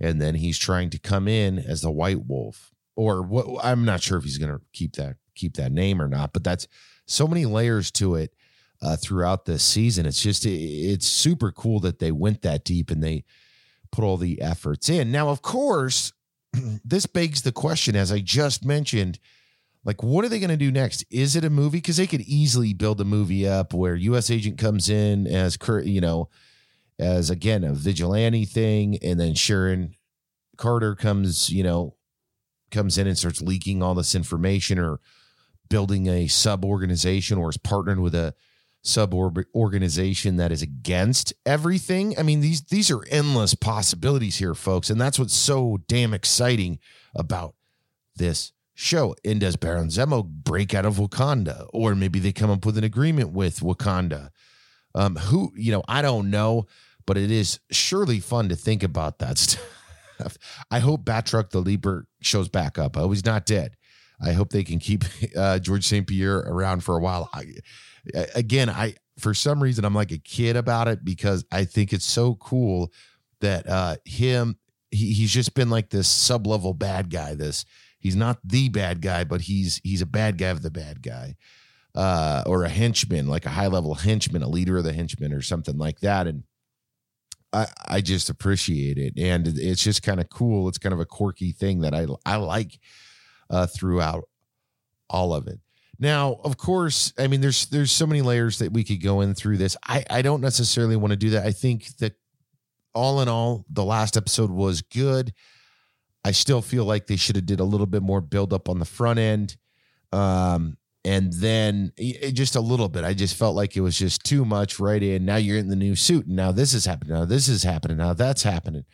and 0.00 0.20
then 0.20 0.35
he's 0.35 0.59
trying 0.59 0.90
to 0.90 0.98
come 0.98 1.28
in 1.28 1.59
as 1.59 1.80
the 1.83 1.90
White 1.90 2.26
Wolf. 2.26 2.72
Or 2.96 3.22
what? 3.22 3.64
I'm 3.64 3.85
not 3.85 4.02
sure 4.02 4.18
if 4.18 4.24
he's 4.24 4.38
going 4.38 4.52
to 4.52 4.61
keep 4.72 4.96
that 4.96 5.16
keep 5.35 5.54
that 5.57 5.72
name 5.72 6.00
or 6.00 6.09
not, 6.09 6.33
but 6.33 6.44
that's 6.44 6.68
so 7.07 7.26
many 7.26 7.44
layers 7.44 7.90
to 7.92 8.14
it 8.14 8.35
uh, 8.80 8.96
throughout 8.96 9.44
this 9.44 9.62
season. 9.62 10.07
It's 10.07 10.22
just 10.22 10.46
it's 10.46 11.07
super 11.07 11.50
cool 11.50 11.80
that 11.80 11.98
they 11.98 12.12
went 12.12 12.42
that 12.42 12.64
deep 12.64 12.90
and 12.90 13.02
they 13.02 13.24
put 13.90 14.04
all 14.04 14.16
the 14.16 14.40
efforts 14.40 14.88
in. 14.88 15.11
Now, 15.11 15.28
of 15.28 15.42
course, 15.42 16.12
this 16.85 17.07
begs 17.07 17.42
the 17.42 17.52
question, 17.52 17.96
as 17.96 18.12
I 18.12 18.20
just 18.20 18.64
mentioned 18.64 19.18
like 19.85 20.02
what 20.02 20.24
are 20.24 20.28
they 20.28 20.40
going 20.40 20.50
to 20.50 20.57
do 20.57 20.72
next 20.72 21.04
is 21.11 21.37
it 21.37 21.44
a 21.44 21.50
movie 21.50 21.78
because 21.78 21.98
they 21.98 22.07
could 22.07 22.22
easily 22.22 22.72
build 22.72 23.00
a 23.00 23.04
movie 23.04 23.46
up 23.46 23.72
where 23.72 23.96
us 23.96 24.30
agent 24.30 24.59
comes 24.59 24.88
in 24.88 25.26
as 25.26 25.59
you 25.85 26.00
know 26.00 26.28
as 26.98 27.30
again 27.30 27.64
a 27.64 27.72
vigilante 27.72 28.44
thing 28.44 28.98
and 29.02 29.18
then 29.18 29.35
sharon 29.35 29.94
carter 30.57 30.94
comes 30.94 31.50
you 31.50 31.62
know 31.62 31.96
comes 32.70 32.98
in 32.98 33.07
and 33.07 33.18
starts 33.18 33.42
leaking 33.42 33.83
all 33.83 33.94
this 33.94 34.14
information 34.14 34.78
or 34.78 35.00
building 35.68 36.07
a 36.07 36.26
sub 36.26 36.64
organization 36.64 37.38
or 37.38 37.48
is 37.48 37.57
partnered 37.57 37.98
with 37.98 38.14
a 38.14 38.35
sub 38.83 39.14
organization 39.54 40.37
that 40.37 40.52
is 40.52 40.62
against 40.62 41.33
everything 41.46 42.16
i 42.18 42.22
mean 42.22 42.40
these 42.40 42.62
these 42.64 42.90
are 42.90 43.04
endless 43.11 43.54
possibilities 43.54 44.37
here 44.37 44.54
folks 44.54 44.90
and 44.90 45.00
that's 45.00 45.18
what's 45.18 45.35
so 45.35 45.78
damn 45.88 46.12
exciting 46.12 46.78
about 47.14 47.54
this 48.16 48.52
show. 48.74 49.14
And 49.24 49.40
does 49.40 49.57
Baron 49.57 49.88
Zemo 49.88 50.24
break 50.24 50.74
out 50.74 50.85
of 50.85 50.96
Wakanda? 50.96 51.68
Or 51.72 51.94
maybe 51.94 52.18
they 52.18 52.33
come 52.33 52.50
up 52.50 52.66
with 52.66 52.76
an 52.76 52.85
agreement 52.85 53.33
with 53.33 53.61
Wakanda. 53.61 54.30
Um, 54.94 55.16
who, 55.16 55.52
you 55.57 55.72
know, 55.72 55.83
I 55.88 56.02
don't 56.02 56.30
know, 56.30 56.66
but 57.07 57.16
it 57.16 57.30
is 57.30 57.61
surely 57.70 58.20
fun 58.20 58.48
to 58.48 58.57
think 58.57 58.83
about 58.83 59.18
that 59.18 59.38
stuff. 59.38 60.38
I 60.70 60.78
hope 60.78 61.04
Batroc 61.04 61.50
the 61.50 61.61
Leaper 61.61 62.07
shows 62.20 62.48
back 62.48 62.78
up. 62.78 62.96
I 62.96 63.00
hope 63.00 63.12
he's 63.12 63.24
not 63.24 63.46
dead. 63.46 63.76
I 64.20 64.33
hope 64.33 64.50
they 64.50 64.64
can 64.64 64.78
keep 64.78 65.04
uh, 65.37 65.59
George 65.59 65.87
St. 65.87 66.07
Pierre 66.07 66.38
around 66.38 66.85
for 66.85 66.96
a 66.96 67.00
while. 67.00 67.28
I, 67.33 67.44
again, 68.35 68.70
I 68.70 68.94
for 69.18 69.35
some 69.35 69.62
reason 69.62 69.85
I'm 69.85 69.94
like 69.94 70.12
a 70.12 70.18
kid 70.18 70.57
about 70.57 70.88
it 70.88 71.04
because 71.04 71.44
I 71.50 71.64
think 71.64 71.92
it's 71.92 72.04
so 72.04 72.35
cool 72.37 72.92
that 73.40 73.68
uh, 73.68 73.96
him 74.04 74.57
he, 74.90 75.12
he's 75.12 75.33
just 75.33 75.54
been 75.54 75.70
like 75.70 75.90
this 75.90 76.09
sub 76.09 76.46
level 76.46 76.74
bad 76.74 77.11
guy, 77.11 77.35
this 77.35 77.64
He's 78.04 78.14
not 78.14 78.38
the 78.44 78.68
bad 78.68 79.00
guy, 79.00 79.24
but 79.24 79.40
he's 79.40 79.80
he's 79.83 80.02
a 80.02 80.07
bad 80.07 80.37
guy 80.37 80.48
of 80.48 80.61
the 80.61 80.70
bad 80.70 81.02
guy, 81.02 81.37
uh, 81.94 82.42
or 82.46 82.64
a 82.64 82.68
henchman, 82.68 83.28
like 83.28 83.46
a 83.46 83.50
high 83.50 83.68
level 83.68 83.94
henchman, 83.94 84.42
a 84.42 84.48
leader 84.48 84.78
of 84.78 84.85
the 84.85 84.92
henchmen, 84.92 85.33
or 85.33 85.42
something 85.42 85.78
like 85.78 86.00
that. 86.00 86.26
And 86.26 86.44
I 87.52 87.66
I 87.87 88.00
just 88.00 88.30
appreciate 88.30 88.98
it, 88.98 89.14
and 89.16 89.46
it's 89.46 89.83
just 89.83 90.02
kind 90.02 90.20
of 90.20 90.28
cool. 90.28 90.68
It's 90.68 90.78
kind 90.78 90.92
of 90.92 91.00
a 91.00 91.07
quirky 91.07 91.52
thing 91.52 91.80
that 91.80 91.94
I 91.94 92.07
I 92.26 92.37
like 92.37 92.78
uh, 93.50 93.66
throughout 93.66 94.28
all 95.09 95.35
of 95.35 95.46
it. 95.46 95.61
Now, 95.98 96.40
of 96.42 96.57
course, 96.57 97.12
I 97.18 97.28
mean, 97.28 97.40
there's 97.40 97.66
there's 97.66 97.92
so 97.92 98.07
many 98.07 98.22
layers 98.22 98.59
that 98.59 98.72
we 98.72 98.83
could 98.83 99.02
go 99.02 99.20
in 99.20 99.35
through 99.35 99.59
this. 99.59 99.76
I 99.87 100.04
I 100.11 100.22
don't 100.22 100.40
necessarily 100.40 100.96
want 100.96 101.12
to 101.12 101.16
do 101.16 101.30
that. 101.30 101.46
I 101.46 101.52
think 101.52 101.96
that 101.98 102.14
all 102.94 103.20
in 103.20 103.28
all, 103.28 103.64
the 103.70 103.85
last 103.85 104.16
episode 104.16 104.50
was 104.50 104.83
good. 104.83 105.33
I 106.24 106.33
still 106.33 106.62
feel 106.62 106.85
like 106.85 107.07
they 107.07 107.16
should 107.16 107.37
have 107.37 107.46
did 107.46 107.61
a 107.61 107.64
little 107.64 107.87
bit 107.87 108.02
more 108.02 108.20
build 108.20 108.52
up 108.52 108.68
on 108.68 108.78
the 108.78 108.85
front 108.85 109.18
end. 109.18 109.57
Um, 110.12 110.78
and 111.05 111.33
then 111.35 111.93
it, 111.97 112.33
just 112.33 112.57
a 112.57 112.61
little 112.61 112.88
bit. 112.88 113.05
I 113.05 113.14
just 113.14 113.37
felt 113.37 113.55
like 113.55 113.77
it 113.77 113.83
was 113.83 113.99
just 113.99 114.25
too 114.25 114.45
much 114.45 114.81
right 114.81 115.03
in. 115.03 115.25
Now 115.25 115.37
you're 115.37 115.59
in 115.59 115.69
the 115.69 115.77
new 115.77 115.95
suit, 115.97 116.27
and 116.27 116.37
now 116.37 116.53
this 116.53 116.73
is 116.73 116.87
happening. 116.87 117.14
Now 117.14 117.25
this 117.25 117.49
is 117.49 117.62
happening. 117.62 117.99
Now 117.99 118.14
that's 118.14 118.43
happening. 118.43 118.85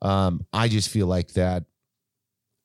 Um, 0.00 0.46
I 0.52 0.68
just 0.68 0.88
feel 0.88 1.06
like 1.06 1.32
that. 1.34 1.64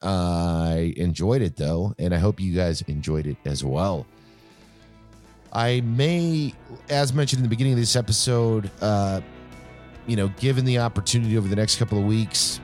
I 0.01 0.93
enjoyed 0.97 1.41
it 1.41 1.55
though, 1.55 1.95
and 1.97 2.13
I 2.13 2.17
hope 2.17 2.39
you 2.39 2.53
guys 2.53 2.81
enjoyed 2.83 3.25
it 3.25 3.37
as 3.45 3.63
well. 3.63 4.05
I 5.53 5.81
may, 5.81 6.53
as 6.89 7.13
mentioned 7.13 7.39
in 7.39 7.43
the 7.43 7.49
beginning 7.49 7.73
of 7.73 7.79
this 7.79 7.95
episode, 7.95 8.69
uh, 8.81 9.21
you 10.07 10.15
know, 10.15 10.27
given 10.39 10.65
the 10.65 10.79
opportunity 10.79 11.37
over 11.37 11.47
the 11.47 11.55
next 11.55 11.77
couple 11.77 11.97
of 11.97 12.05
weeks, 12.05 12.59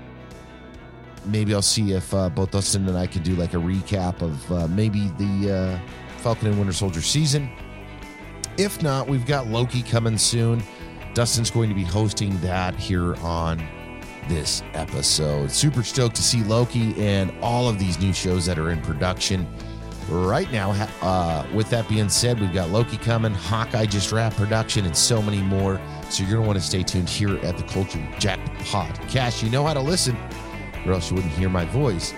maybe 1.25 1.53
I'll 1.53 1.61
see 1.61 1.93
if 1.93 2.13
uh, 2.13 2.29
both 2.29 2.51
Dustin 2.51 2.87
and 2.87 2.97
I 2.97 3.07
can 3.07 3.23
do 3.23 3.35
like 3.35 3.53
a 3.53 3.57
recap 3.57 4.21
of 4.21 4.51
uh, 4.51 4.67
maybe 4.67 5.07
the 5.17 5.53
uh, 5.53 5.79
Falcon 6.19 6.47
and 6.47 6.57
Winter 6.57 6.73
Soldier 6.73 7.01
season. 7.01 7.49
If 8.57 8.81
not, 8.83 9.07
we've 9.07 9.25
got 9.25 9.47
Loki 9.47 9.81
coming 9.81 10.17
soon. 10.17 10.61
Dustin's 11.13 11.49
going 11.49 11.69
to 11.69 11.75
be 11.75 11.83
hosting 11.83 12.39
that 12.41 12.75
here 12.75 13.15
on 13.17 13.65
this 14.27 14.61
episode. 14.73 15.51
Super 15.51 15.81
stoked 15.81 16.15
to 16.17 16.21
see 16.21 16.43
Loki 16.43 16.93
and 17.01 17.33
all 17.41 17.67
of 17.67 17.79
these 17.79 17.99
new 17.99 18.13
shows 18.13 18.45
that 18.45 18.59
are 18.59 18.71
in 18.71 18.81
production 18.81 19.47
right 20.09 20.51
now. 20.51 20.71
Uh, 21.01 21.45
with 21.53 21.69
that 21.69 21.87
being 21.87 22.09
said, 22.09 22.39
we've 22.39 22.53
got 22.53 22.69
Loki 22.69 22.97
coming, 22.97 23.33
Hawkeye 23.33 23.85
just 23.85 24.11
wrapped 24.11 24.35
production, 24.35 24.85
and 24.85 24.95
so 24.95 25.21
many 25.21 25.41
more. 25.41 25.81
So 26.09 26.23
you're 26.23 26.33
going 26.33 26.43
to 26.43 26.47
want 26.47 26.59
to 26.59 26.65
stay 26.65 26.83
tuned 26.83 27.09
here 27.09 27.37
at 27.37 27.57
the 27.57 27.63
Culture 27.63 28.05
Jack 28.19 28.39
Podcast. 28.59 29.43
You 29.43 29.49
know 29.49 29.65
how 29.65 29.73
to 29.73 29.81
listen 29.81 30.17
or 30.85 30.93
else 30.93 31.09
you 31.09 31.15
wouldn't 31.15 31.33
hear 31.33 31.49
my 31.49 31.65
voice. 31.65 32.13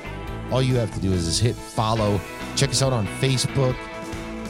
All 0.51 0.61
you 0.61 0.75
have 0.75 0.93
to 0.93 0.99
do 0.99 1.11
is 1.13 1.25
just 1.25 1.41
hit 1.41 1.55
follow. 1.55 2.19
Check 2.55 2.71
us 2.71 2.81
out 2.81 2.93
on 2.93 3.07
Facebook 3.07 3.75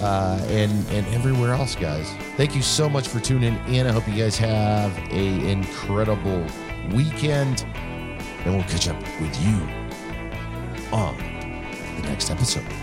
uh, 0.02 0.40
and 0.48 0.72
and 0.90 1.06
everywhere 1.14 1.54
else, 1.54 1.76
guys. 1.76 2.10
Thank 2.38 2.56
you 2.56 2.62
so 2.62 2.90
much 2.90 3.08
for 3.08 3.20
tuning 3.20 3.56
in. 3.68 3.88
I 3.88 3.92
hope 3.92 4.08
you 4.08 4.16
guys 4.16 4.38
have 4.38 4.98
a 5.12 5.50
incredible 5.50 6.46
weekend, 6.92 7.66
and 8.46 8.56
we'll 8.56 8.64
catch 8.64 8.88
up 8.88 9.02
with 9.20 9.42
you 9.42 9.68
on 10.92 11.16
the 12.02 12.08
next 12.08 12.30
episode. 12.30 12.81